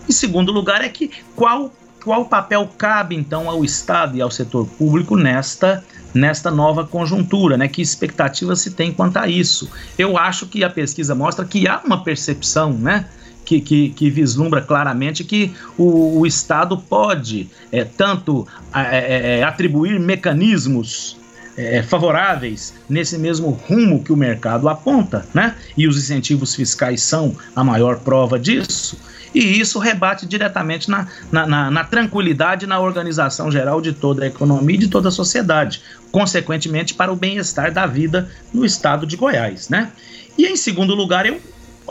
Em 0.08 0.12
segundo 0.12 0.52
lugar 0.52 0.84
é 0.84 0.90
que 0.90 1.12
qual 1.36 1.74
qual 2.04 2.26
papel 2.26 2.70
cabe 2.78 3.16
então 3.16 3.50
ao 3.50 3.64
Estado 3.64 4.18
e 4.18 4.22
ao 4.22 4.30
setor 4.30 4.68
público 4.68 5.16
nesta 5.16 5.84
nesta 6.14 6.52
nova 6.52 6.86
conjuntura, 6.86 7.58
né? 7.58 7.68
Que 7.68 7.82
expectativa 7.82 8.56
se 8.56 8.72
tem 8.72 8.92
quanto 8.92 9.18
a 9.18 9.28
isso? 9.28 9.68
Eu 9.98 10.16
acho 10.16 10.46
que 10.46 10.64
a 10.64 10.70
pesquisa 10.70 11.16
mostra 11.16 11.44
que 11.44 11.68
há 11.68 11.82
uma 11.84 12.04
percepção, 12.04 12.72
né? 12.72 13.08
Que, 13.44 13.60
que, 13.60 13.90
que, 13.90 14.10
vislumbra 14.10 14.62
claramente 14.62 15.24
que 15.24 15.54
o, 15.78 16.20
o 16.20 16.26
Estado 16.26 16.78
pode 16.78 17.50
é, 17.72 17.84
tanto 17.84 18.48
é, 18.74 19.40
é, 19.40 19.44
atribuir 19.44 20.00
mecanismos 20.00 21.18
é, 21.58 21.84
favoráveis 21.84 22.74
nesse 22.88 23.18
mesmo 23.18 23.50
rumo 23.50 24.02
que 24.02 24.14
o 24.14 24.16
mercado 24.18 24.70
aponta, 24.70 25.26
né? 25.34 25.56
E 25.76 25.88
os 25.88 25.98
incentivos 25.98 26.56
fiscais 26.56 27.02
são 27.02 27.36
a 27.56 27.64
maior 27.64 28.00
prova 28.00 28.40
disso 28.40 28.98
e 29.34 29.60
isso 29.60 29.80
rebate 29.80 30.26
diretamente 30.26 30.90
na, 30.90 31.08
na, 31.32 31.48
na, 31.48 31.72
na 31.72 31.84
tranquilidade 31.84 32.68
na 32.68 32.80
organização 32.80 33.52
geral 33.52 33.82
de 33.82 33.94
toda 33.94 34.24
a 34.24 34.28
economia 34.28 34.76
e 34.76 34.80
de 34.80 34.88
toda 34.88 35.10
a 35.10 35.12
sociedade, 35.12 35.82
consequentemente 36.12 36.94
para 36.94 37.12
o 37.12 37.16
bem-estar 37.16 37.72
da 37.72 37.86
vida 37.86 38.30
no 38.54 38.64
estado 38.66 39.06
de 39.06 39.18
Goiás, 39.18 39.70
né? 39.70 39.92
E 40.38 40.46
em 40.46 40.56
segundo 40.56 40.94
lugar, 40.96 41.26
eu 41.26 41.40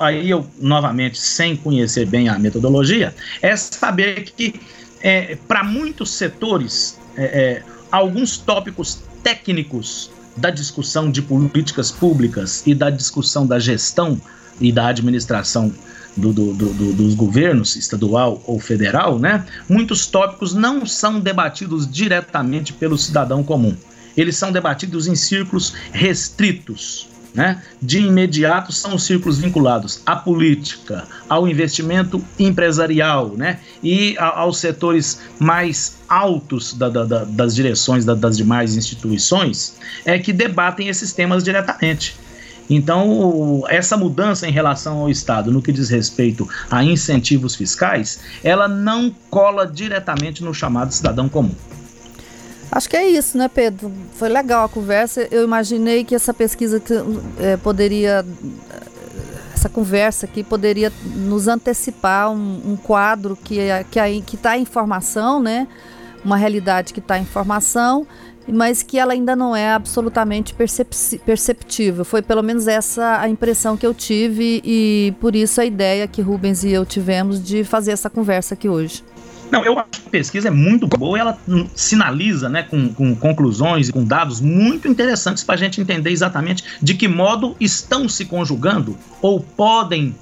aí 0.00 0.30
eu 0.30 0.46
novamente 0.58 1.20
sem 1.20 1.54
conhecer 1.54 2.06
bem 2.06 2.28
a 2.28 2.38
metodologia, 2.38 3.14
é 3.40 3.54
saber 3.56 4.24
que 4.24 4.60
é, 5.02 5.36
para 5.48 5.62
muitos 5.62 6.10
setores 6.10 6.98
é, 7.16 7.24
é, 7.24 7.62
alguns 7.90 8.38
tópicos 8.38 9.02
técnicos 9.22 10.10
da 10.36 10.50
discussão 10.50 11.10
de 11.10 11.20
políticas 11.20 11.90
públicas 11.90 12.62
e 12.66 12.74
da 12.74 12.88
discussão 12.88 13.46
da 13.46 13.58
gestão 13.58 14.18
e 14.60 14.72
da 14.72 14.86
administração 14.86 15.72
do, 16.16 16.32
do, 16.32 16.52
do, 16.52 16.92
dos 16.92 17.14
governos, 17.14 17.76
estadual 17.76 18.42
ou 18.46 18.58
federal, 18.58 19.18
né, 19.18 19.44
muitos 19.68 20.06
tópicos 20.06 20.54
não 20.54 20.84
são 20.84 21.20
debatidos 21.20 21.90
diretamente 21.90 22.72
pelo 22.72 22.98
cidadão 22.98 23.42
comum. 23.42 23.76
Eles 24.16 24.36
são 24.36 24.52
debatidos 24.52 25.06
em 25.06 25.14
círculos 25.14 25.74
restritos, 25.90 27.08
né, 27.34 27.62
de 27.80 27.98
imediato 27.98 28.72
são 28.72 28.94
os 28.94 29.04
círculos 29.04 29.38
vinculados 29.38 30.02
à 30.04 30.14
política, 30.14 31.06
ao 31.26 31.48
investimento 31.48 32.22
empresarial 32.38 33.30
né, 33.34 33.58
e 33.82 34.14
a, 34.18 34.40
aos 34.40 34.58
setores 34.58 35.22
mais 35.38 35.96
altos 36.06 36.74
da, 36.74 36.90
da, 36.90 37.04
da, 37.04 37.24
das 37.24 37.54
direções 37.54 38.04
das 38.04 38.36
demais 38.36 38.76
instituições 38.76 39.78
é 40.04 40.18
que 40.18 40.30
debatem 40.30 40.88
esses 40.88 41.14
temas 41.14 41.42
diretamente. 41.42 42.16
Então, 42.68 43.64
essa 43.68 43.96
mudança 43.96 44.46
em 44.48 44.52
relação 44.52 44.98
ao 44.98 45.10
Estado, 45.10 45.50
no 45.50 45.60
que 45.60 45.72
diz 45.72 45.90
respeito 45.90 46.48
a 46.70 46.82
incentivos 46.82 47.54
fiscais, 47.54 48.20
ela 48.42 48.68
não 48.68 49.14
cola 49.30 49.66
diretamente 49.66 50.42
no 50.42 50.54
chamado 50.54 50.92
cidadão 50.92 51.28
comum. 51.28 51.54
Acho 52.70 52.88
que 52.88 52.96
é 52.96 53.06
isso, 53.06 53.36
né, 53.36 53.48
Pedro? 53.48 53.92
Foi 54.14 54.30
legal 54.30 54.64
a 54.64 54.68
conversa. 54.68 55.28
Eu 55.30 55.44
imaginei 55.44 56.04
que 56.04 56.14
essa 56.14 56.32
pesquisa 56.32 56.80
que, 56.80 56.94
é, 57.38 57.58
poderia. 57.58 58.24
Essa 59.52 59.68
conversa 59.68 60.24
aqui 60.24 60.42
poderia 60.42 60.90
nos 61.04 61.46
antecipar 61.46 62.30
um, 62.32 62.72
um 62.72 62.76
quadro 62.76 63.36
que 63.36 63.60
é, 63.60 63.84
que 63.84 64.34
está 64.34 64.56
em 64.56 64.64
formação, 64.64 65.40
né? 65.40 65.68
Uma 66.24 66.36
realidade 66.36 66.94
que 66.94 67.00
está 67.00 67.18
em 67.18 67.26
formação, 67.26 68.06
mas 68.46 68.82
que 68.82 68.98
ela 68.98 69.12
ainda 69.12 69.36
não 69.36 69.54
é 69.54 69.72
absolutamente 69.72 70.54
perceptível. 71.24 72.04
Foi 72.04 72.22
pelo 72.22 72.42
menos 72.42 72.66
essa 72.66 73.20
a 73.20 73.28
impressão 73.28 73.76
que 73.76 73.86
eu 73.86 73.94
tive 73.94 74.60
e 74.64 75.14
por 75.20 75.36
isso 75.36 75.60
a 75.60 75.64
ideia 75.64 76.06
que 76.06 76.20
Rubens 76.22 76.64
e 76.64 76.70
eu 76.70 76.84
tivemos 76.84 77.42
de 77.42 77.64
fazer 77.64 77.92
essa 77.92 78.10
conversa 78.10 78.54
aqui 78.54 78.68
hoje. 78.68 79.02
Não, 79.52 79.62
eu 79.62 79.78
acho 79.78 79.90
que 79.90 80.08
a 80.08 80.10
pesquisa 80.10 80.48
é 80.48 80.50
muito 80.50 80.86
boa, 80.86 81.18
ela 81.18 81.38
sinaliza 81.74 82.48
né, 82.48 82.62
com, 82.62 82.88
com 82.94 83.14
conclusões 83.14 83.90
e 83.90 83.92
com 83.92 84.02
dados 84.02 84.40
muito 84.40 84.88
interessantes 84.88 85.44
para 85.44 85.56
a 85.56 85.58
gente 85.58 85.78
entender 85.78 86.10
exatamente 86.10 86.64
de 86.80 86.94
que 86.94 87.06
modo 87.06 87.54
estão 87.60 88.08
se 88.08 88.24
conjugando 88.24 88.96
ou 89.20 89.40
podem 89.40 90.14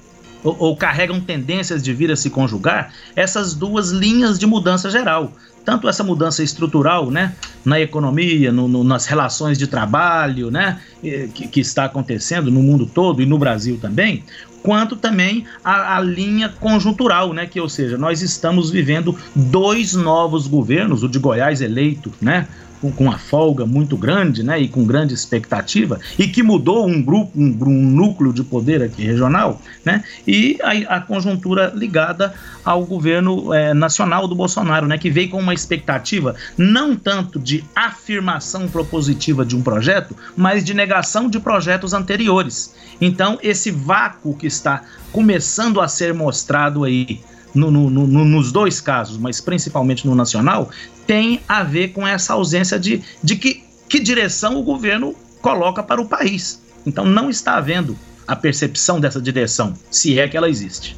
ou, 0.43 0.55
ou, 0.59 0.75
carregam 0.75 1.19
tendências 1.19 1.81
de 1.83 1.93
vir 1.93 2.11
a 2.11 2.15
se 2.15 2.29
conjugar 2.29 2.93
essas 3.15 3.53
duas 3.53 3.91
linhas 3.91 4.39
de 4.39 4.45
mudança 4.45 4.89
geral. 4.89 5.31
Tanto 5.63 5.87
essa 5.87 6.03
mudança 6.03 6.41
estrutural 6.41 7.11
né, 7.11 7.35
na 7.63 7.79
economia, 7.79 8.51
no, 8.51 8.67
no, 8.67 8.83
nas 8.83 9.05
relações 9.05 9.59
de 9.59 9.67
trabalho 9.67 10.49
né, 10.49 10.79
que, 11.01 11.47
que 11.47 11.59
está 11.59 11.85
acontecendo 11.85 12.49
no 12.49 12.63
mundo 12.63 12.87
todo 12.87 13.21
e 13.21 13.27
no 13.27 13.37
Brasil 13.37 13.77
também, 13.79 14.23
quanto 14.63 14.95
também 14.95 15.45
a, 15.63 15.97
a, 15.97 16.01
linha 16.01 16.49
conjuntural, 16.49 17.33
né? 17.33 17.45
Que, 17.45 17.59
ou 17.59 17.69
seja, 17.69 17.97
nós 17.97 18.21
estamos 18.21 18.69
vivendo 18.69 19.15
dois 19.35 19.93
novos 19.93 20.47
governos, 20.47 21.03
o 21.03 21.09
de 21.09 21.19
Goiás 21.19 21.61
eleito, 21.61 22.11
né? 22.21 22.47
Com, 22.81 22.91
uma 23.03 23.17
folga 23.17 23.65
muito 23.65 23.95
grande, 23.95 24.43
né? 24.43 24.59
E 24.59 24.67
com 24.67 24.83
grande 24.85 25.13
expectativa, 25.13 25.99
e 26.17 26.27
que 26.27 26.41
mudou 26.41 26.87
um 26.87 27.01
grupo, 27.01 27.31
um, 27.35 27.57
um 27.61 27.83
núcleo 27.91 28.33
de 28.33 28.43
poder 28.43 28.81
aqui 28.81 29.03
regional, 29.03 29.61
né? 29.85 30.03
E 30.27 30.57
a, 30.63 30.95
a 30.95 31.01
conjuntura 31.01 31.71
ligada 31.75 32.33
ao 32.65 32.83
governo 32.85 33.53
é, 33.53 33.73
nacional 33.73 34.27
do 34.27 34.35
Bolsonaro, 34.35 34.87
né? 34.87 34.97
Que 34.97 35.09
veio 35.09 35.29
com 35.29 35.39
uma 35.39 35.53
expectativa 35.53 36.35
não 36.57 36.95
tanto 36.95 37.39
de 37.39 37.63
afirmação 37.75 38.67
propositiva 38.67 39.45
de 39.45 39.55
um 39.55 39.61
projeto, 39.61 40.15
mas 40.35 40.63
de 40.63 40.73
negação 40.73 41.29
de 41.29 41.39
projetos 41.39 41.93
anteriores. 41.93 42.75
Então, 42.99 43.39
esse 43.41 43.71
vácuo 43.71 44.35
que 44.35 44.47
está 44.47 44.83
começando 45.11 45.81
a 45.81 45.87
ser 45.87 46.13
mostrado 46.13 46.83
aí 46.83 47.19
no, 47.53 47.71
no, 47.71 47.89
no, 47.89 48.25
nos 48.25 48.51
dois 48.51 48.79
casos, 48.79 49.17
mas 49.17 49.41
principalmente 49.41 50.05
no 50.07 50.15
nacional, 50.15 50.69
tem 51.05 51.41
a 51.47 51.63
ver 51.63 51.89
com 51.89 52.07
essa 52.07 52.33
ausência 52.33 52.79
de, 52.79 53.01
de 53.23 53.35
que, 53.35 53.63
que 53.87 53.99
direção 53.99 54.57
o 54.57 54.63
governo 54.63 55.15
coloca 55.41 55.83
para 55.83 56.01
o 56.01 56.05
país. 56.05 56.61
Então, 56.85 57.05
não 57.05 57.29
está 57.29 57.55
havendo 57.55 57.97
a 58.27 58.35
percepção 58.35 58.99
dessa 58.99 59.21
direção, 59.21 59.73
se 59.89 60.19
é 60.19 60.27
que 60.27 60.37
ela 60.37 60.49
existe. 60.49 60.95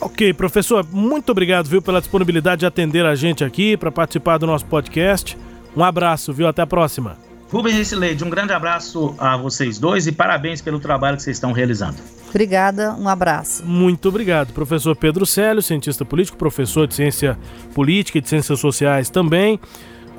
Ok, 0.00 0.32
professor, 0.32 0.86
muito 0.90 1.30
obrigado, 1.30 1.68
viu, 1.68 1.82
pela 1.82 2.00
disponibilidade 2.00 2.60
de 2.60 2.66
atender 2.66 3.04
a 3.04 3.14
gente 3.14 3.44
aqui 3.44 3.76
para 3.76 3.92
participar 3.92 4.38
do 4.38 4.46
nosso 4.46 4.64
podcast. 4.64 5.36
Um 5.76 5.84
abraço, 5.84 6.32
viu? 6.32 6.48
Até 6.48 6.62
a 6.62 6.66
próxima. 6.66 7.18
Rubens 7.50 7.74
Ricileide, 7.76 8.24
um 8.24 8.30
grande 8.30 8.52
abraço 8.52 9.14
a 9.18 9.36
vocês 9.36 9.78
dois 9.78 10.06
e 10.06 10.12
parabéns 10.12 10.62
pelo 10.62 10.78
trabalho 10.78 11.16
que 11.16 11.22
vocês 11.22 11.36
estão 11.36 11.52
realizando. 11.52 11.98
Obrigada, 12.30 12.94
um 12.94 13.08
abraço. 13.08 13.64
Muito 13.66 14.08
obrigado, 14.08 14.52
professor 14.52 14.94
Pedro 14.96 15.26
Célio, 15.26 15.60
cientista 15.60 16.04
político, 16.04 16.38
professor 16.38 16.86
de 16.86 16.94
ciência 16.94 17.38
política 17.74 18.18
e 18.18 18.20
de 18.20 18.28
ciências 18.28 18.58
sociais 18.58 19.10
também. 19.10 19.60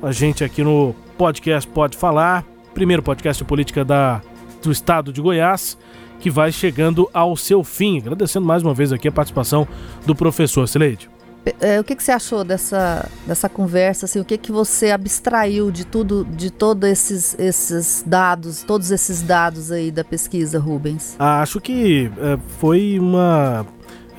A 0.02 0.12
gente 0.12 0.44
aqui 0.44 0.64
no 0.64 0.94
podcast 1.18 1.70
Pode 1.70 1.98
Falar, 1.98 2.44
primeiro 2.74 3.02
podcast 3.02 3.42
de 3.44 3.48
política 3.48 3.86
da, 3.86 4.22
do 4.62 4.72
estado 4.72 5.14
de 5.14 5.22
Goiás, 5.22 5.78
que 6.20 6.30
vai 6.30 6.52
chegando 6.52 7.10
ao 7.14 7.36
seu 7.36 7.64
fim. 7.64 8.00
Agradecendo 8.00 8.46
mais 8.46 8.62
uma 8.62 8.74
vez 8.74 8.92
aqui 8.92 9.08
a 9.08 9.12
participação 9.12 9.68
do 10.06 10.16
professor 10.16 10.68
Cileide. 10.68 11.11
É, 11.60 11.80
o 11.80 11.84
que, 11.84 11.96
que 11.96 12.04
você 12.04 12.12
achou 12.12 12.44
dessa, 12.44 13.10
dessa 13.26 13.50
conversa? 13.50 14.06
Assim, 14.06 14.20
o 14.20 14.26
que, 14.26 14.38
que 14.38 14.52
você 14.52 14.92
abstraiu 14.92 15.72
de 15.72 15.86
tudo, 15.86 16.24
de 16.24 16.52
todos 16.52 16.88
esses, 16.88 17.36
esses 17.40 18.04
dados, 18.06 18.62
todos 18.62 18.92
esses 18.92 19.24
dados 19.24 19.72
aí 19.72 19.90
da 19.92 20.04
pesquisa, 20.04 20.60
Rubens? 20.60 21.16
Ah, 21.18 21.42
acho 21.42 21.60
que 21.60 22.12
é, 22.20 22.38
foi 22.60 23.00
uma 23.00 23.66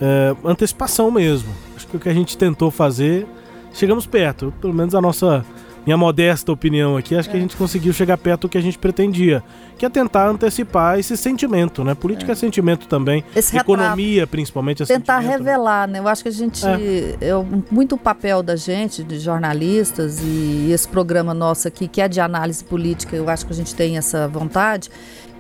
é, 0.00 0.35
antecipação 0.44 1.11
mesmo. 1.12 1.52
Acho 1.76 1.87
que 1.87 1.96
o 1.96 2.00
que 2.00 2.08
a 2.08 2.14
gente 2.14 2.37
tentou 2.37 2.70
fazer, 2.72 3.26
chegamos 3.72 4.04
perto. 4.04 4.52
Pelo 4.61 4.74
menos 4.74 4.94
a 4.94 5.00
nossa 5.00 5.44
minha 5.85 5.97
modesta 5.97 6.53
opinião 6.53 6.97
aqui, 6.97 7.14
acho 7.14 7.29
é. 7.29 7.33
que 7.33 7.37
a 7.37 7.40
é. 7.40 7.42
gente 7.42 7.57
conseguiu 7.57 7.92
chegar 7.92 8.16
perto 8.16 8.42
do 8.42 8.49
que 8.49 8.59
a 8.59 8.61
gente 8.61 8.79
pretendia, 8.79 9.42
que 9.77 9.85
é 9.85 9.88
tentar 9.88 10.29
antecipar 10.29 10.99
esse 10.99 11.16
sentimento, 11.16 11.83
né? 11.85 11.95
Política 11.95 12.33
é, 12.33 12.35
é 12.35 12.37
sentimento 12.37 12.87
também, 12.87 13.25
esse 13.35 13.57
economia 13.57 14.21
retrato. 14.21 14.31
principalmente 14.31 14.83
é 14.83 14.87
Tentar 14.87 15.23
né? 15.23 15.29
revelar, 15.29 15.88
né? 15.88 15.99
Eu 15.99 16.09
acho 16.09 16.23
que 16.23 16.29
a 16.29 16.33
gente, 16.33 16.64
é. 16.64 17.16
é 17.21 17.33
muito 17.71 17.95
o 17.95 17.99
papel 17.99 18.42
da 18.42 18.57
gente, 18.57 19.03
de 19.03 19.18
jornalistas 19.18 20.21
e 20.23 20.71
esse 20.73 20.88
programa 20.88 21.35
nosso 21.35 21.66
aqui, 21.68 21.88
que 21.88 22.01
é 22.01 22.09
de 22.09 22.21
análise 22.21 22.62
política, 22.64 23.16
eu 23.16 23.29
acho 23.29 23.47
que 23.47 23.53
a 23.53 23.57
gente 23.57 23.75
tem 23.75 23.97
essa 23.97 24.29
vontade, 24.29 24.90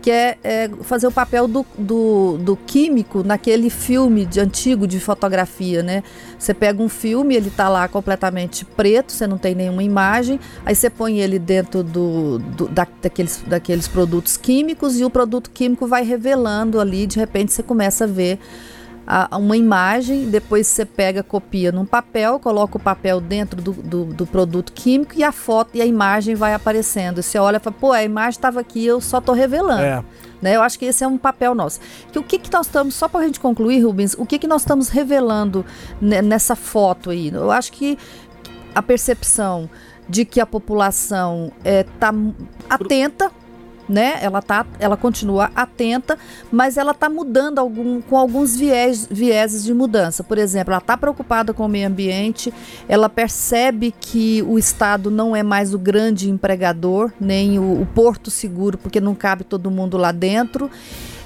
que 0.02 0.10
é, 0.10 0.36
é, 0.42 0.68
fazer 0.82 1.06
o 1.06 1.12
papel 1.12 1.46
do, 1.46 1.64
do, 1.78 2.36
do, 2.38 2.56
químico 2.56 3.22
naquele 3.22 3.70
filme 3.70 4.26
de 4.26 4.40
antigo 4.40 4.84
de 4.84 4.98
fotografia, 4.98 5.80
né? 5.80 6.02
Você 6.36 6.52
pega 6.52 6.82
um 6.82 6.88
filme, 6.88 7.36
ele 7.36 7.50
tá 7.50 7.68
lá 7.68 7.86
completamente 7.86 8.64
preto, 8.64 9.12
você 9.12 9.28
não 9.28 9.38
tem 9.38 9.54
nenhuma 9.54 9.82
imagem, 9.84 10.40
aí 10.66 10.74
você 10.74 10.90
põe 10.90 11.20
ele 11.20 11.38
dentro 11.38 11.84
do, 11.84 12.38
do 12.40 12.66
da, 12.66 12.84
daqueles, 13.00 13.44
daqueles 13.46 13.86
produtos 13.86 14.36
químicos 14.36 14.98
e 14.98 15.04
o 15.04 15.10
produto 15.10 15.48
químico 15.50 15.86
vai 15.86 16.02
revelando 16.02 16.80
ali, 16.80 17.06
de 17.06 17.20
repente 17.20 17.52
você 17.52 17.62
começa 17.62 18.02
a 18.02 18.08
ver 18.08 18.40
a, 19.06 19.36
uma 19.36 19.56
imagem, 19.56 20.30
depois 20.30 20.66
você 20.66 20.84
pega, 20.84 21.22
copia 21.22 21.72
num 21.72 21.84
papel, 21.84 22.38
coloca 22.38 22.76
o 22.76 22.80
papel 22.80 23.20
dentro 23.20 23.60
do, 23.60 23.72
do, 23.72 24.04
do, 24.06 24.26
produto 24.26 24.72
químico 24.72 25.14
e 25.16 25.24
a 25.24 25.32
foto 25.32 25.70
e 25.74 25.82
a 25.82 25.86
imagem 25.86 26.34
vai 26.34 26.54
aparecendo. 26.54 27.18
E 27.18 27.22
você 27.22 27.38
olha 27.38 27.56
e 27.56 27.60
fala, 27.60 27.76
pô, 27.78 27.92
a 27.92 28.02
imagem 28.02 28.38
estava 28.38 28.60
aqui, 28.60 28.84
eu 28.84 29.00
só 29.00 29.18
estou 29.18 29.34
revelando. 29.34 29.82
É. 29.82 30.04
Né? 30.40 30.56
Eu 30.56 30.62
acho 30.62 30.78
que 30.78 30.84
esse 30.84 31.04
é 31.04 31.06
um 31.06 31.18
papel 31.18 31.54
nosso. 31.54 31.80
Que 32.10 32.18
o 32.18 32.22
que, 32.22 32.38
que 32.38 32.52
nós 32.52 32.66
estamos, 32.66 32.94
só 32.94 33.08
para 33.08 33.20
a 33.20 33.24
gente 33.24 33.40
concluir, 33.40 33.84
Rubens, 33.84 34.14
o 34.18 34.26
que, 34.26 34.38
que 34.38 34.46
nós 34.46 34.62
estamos 34.62 34.88
revelando 34.88 35.64
nessa 36.00 36.56
foto 36.56 37.10
aí? 37.10 37.28
Eu 37.32 37.50
acho 37.50 37.72
que 37.72 37.98
a 38.74 38.82
percepção 38.82 39.68
de 40.08 40.24
que 40.24 40.40
a 40.40 40.46
população 40.46 41.52
está 41.64 42.08
é, 42.08 42.74
atenta 42.74 43.30
né? 43.88 44.18
Ela 44.20 44.40
tá, 44.40 44.66
ela 44.78 44.96
continua 44.96 45.50
atenta, 45.54 46.18
mas 46.50 46.76
ela 46.76 46.92
está 46.92 47.08
mudando 47.08 47.58
algum, 47.58 48.00
com 48.00 48.16
alguns 48.16 48.56
viés, 48.56 49.06
vieses 49.10 49.64
de 49.64 49.74
mudança. 49.74 50.22
Por 50.22 50.38
exemplo, 50.38 50.72
ela 50.72 50.80
está 50.80 50.96
preocupada 50.96 51.52
com 51.52 51.64
o 51.64 51.68
meio 51.68 51.88
ambiente, 51.88 52.52
ela 52.88 53.08
percebe 53.08 53.94
que 54.00 54.42
o 54.42 54.58
Estado 54.58 55.10
não 55.10 55.34
é 55.34 55.42
mais 55.42 55.74
o 55.74 55.78
grande 55.78 56.30
empregador, 56.30 57.12
nem 57.20 57.58
o, 57.58 57.82
o 57.82 57.86
porto 57.86 58.30
seguro, 58.30 58.78
porque 58.78 59.00
não 59.00 59.14
cabe 59.14 59.44
todo 59.44 59.70
mundo 59.70 59.96
lá 59.96 60.12
dentro 60.12 60.70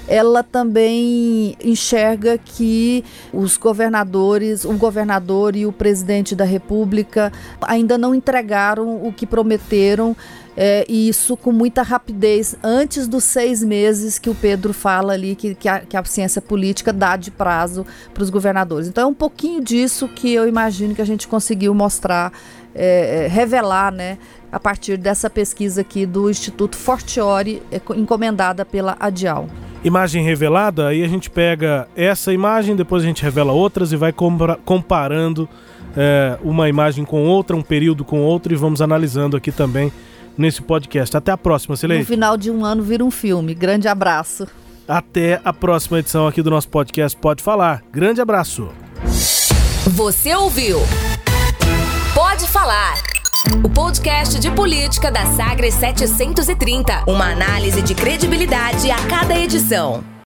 ela 0.07 0.41
também 0.41 1.57
enxerga 1.63 2.37
que 2.37 3.03
os 3.33 3.57
governadores, 3.57 4.63
o 4.63 4.73
governador 4.73 5.55
e 5.55 5.65
o 5.65 5.71
presidente 5.71 6.33
da 6.33 6.45
República 6.45 7.31
ainda 7.61 7.97
não 7.97 8.15
entregaram 8.15 9.05
o 9.05 9.11
que 9.11 9.25
prometeram 9.25 10.15
é, 10.59 10.83
e 10.89 11.07
isso 11.07 11.37
com 11.37 11.51
muita 11.51 11.83
rapidez, 11.83 12.55
antes 12.63 13.07
dos 13.07 13.23
seis 13.23 13.63
meses 13.63 14.17
que 14.17 14.27
o 14.27 14.33
Pedro 14.33 14.73
fala 14.73 15.13
ali, 15.13 15.35
que, 15.35 15.53
que, 15.53 15.69
a, 15.69 15.81
que 15.81 15.95
a 15.95 16.03
ciência 16.03 16.41
política 16.41 16.91
dá 16.91 17.15
de 17.15 17.29
prazo 17.29 17.85
para 18.11 18.23
os 18.23 18.31
governadores. 18.31 18.87
Então 18.87 19.03
é 19.03 19.07
um 19.07 19.13
pouquinho 19.13 19.63
disso 19.63 20.07
que 20.07 20.33
eu 20.33 20.47
imagino 20.47 20.95
que 20.95 21.01
a 21.01 21.05
gente 21.05 21.27
conseguiu 21.27 21.75
mostrar, 21.75 22.33
é, 22.73 23.25
é 23.25 23.27
revelar, 23.27 23.91
né, 23.91 24.17
a 24.51 24.59
partir 24.59 24.97
dessa 24.97 25.29
pesquisa 25.29 25.81
aqui 25.81 26.07
do 26.07 26.27
Instituto 26.27 26.75
Fortiori, 26.75 27.61
é, 27.71 27.79
encomendada 27.95 28.65
pela 28.65 28.97
Adial. 28.99 29.47
Imagem 29.83 30.23
revelada, 30.23 30.87
aí 30.87 31.03
a 31.03 31.07
gente 31.07 31.29
pega 31.29 31.87
essa 31.95 32.33
imagem, 32.33 32.75
depois 32.75 33.03
a 33.03 33.05
gente 33.05 33.21
revela 33.21 33.53
outras 33.53 33.91
e 33.91 33.95
vai 33.95 34.11
comparando 34.65 35.47
é, 35.95 36.35
uma 36.41 36.67
imagem 36.67 37.05
com 37.05 37.27
outra, 37.27 37.55
um 37.55 37.61
período 37.61 38.03
com 38.03 38.21
outro 38.21 38.51
e 38.51 38.55
vamos 38.55 38.81
analisando 38.81 39.37
aqui 39.37 39.51
também 39.51 39.91
nesse 40.37 40.61
podcast. 40.61 41.15
Até 41.17 41.31
a 41.31 41.37
próxima, 41.37 41.75
Sileide. 41.75 42.03
No 42.03 42.07
final 42.07 42.37
de 42.37 42.51
um 42.51 42.63
ano 42.63 42.83
vira 42.83 43.03
um 43.03 43.11
filme. 43.11 43.53
Grande 43.53 43.87
abraço. 43.87 44.47
Até 44.87 45.41
a 45.43 45.51
próxima 45.51 45.99
edição 45.99 46.27
aqui 46.27 46.41
do 46.41 46.49
nosso 46.49 46.69
podcast 46.69 47.17
Pode 47.17 47.43
Falar. 47.43 47.83
Grande 47.91 48.21
abraço. 48.21 48.69
Você 49.87 50.33
ouviu? 50.35 50.79
Pode 52.13 52.47
Falar. 52.47 52.95
O 53.63 53.69
podcast 53.69 54.39
de 54.39 54.51
política 54.51 55.11
da 55.11 55.25
Sagres 55.25 55.73
730. 55.75 57.03
Uma 57.07 57.31
análise 57.31 57.81
de 57.81 57.93
credibilidade 57.93 58.89
a 58.91 58.97
cada 59.07 59.37
edição. 59.37 60.03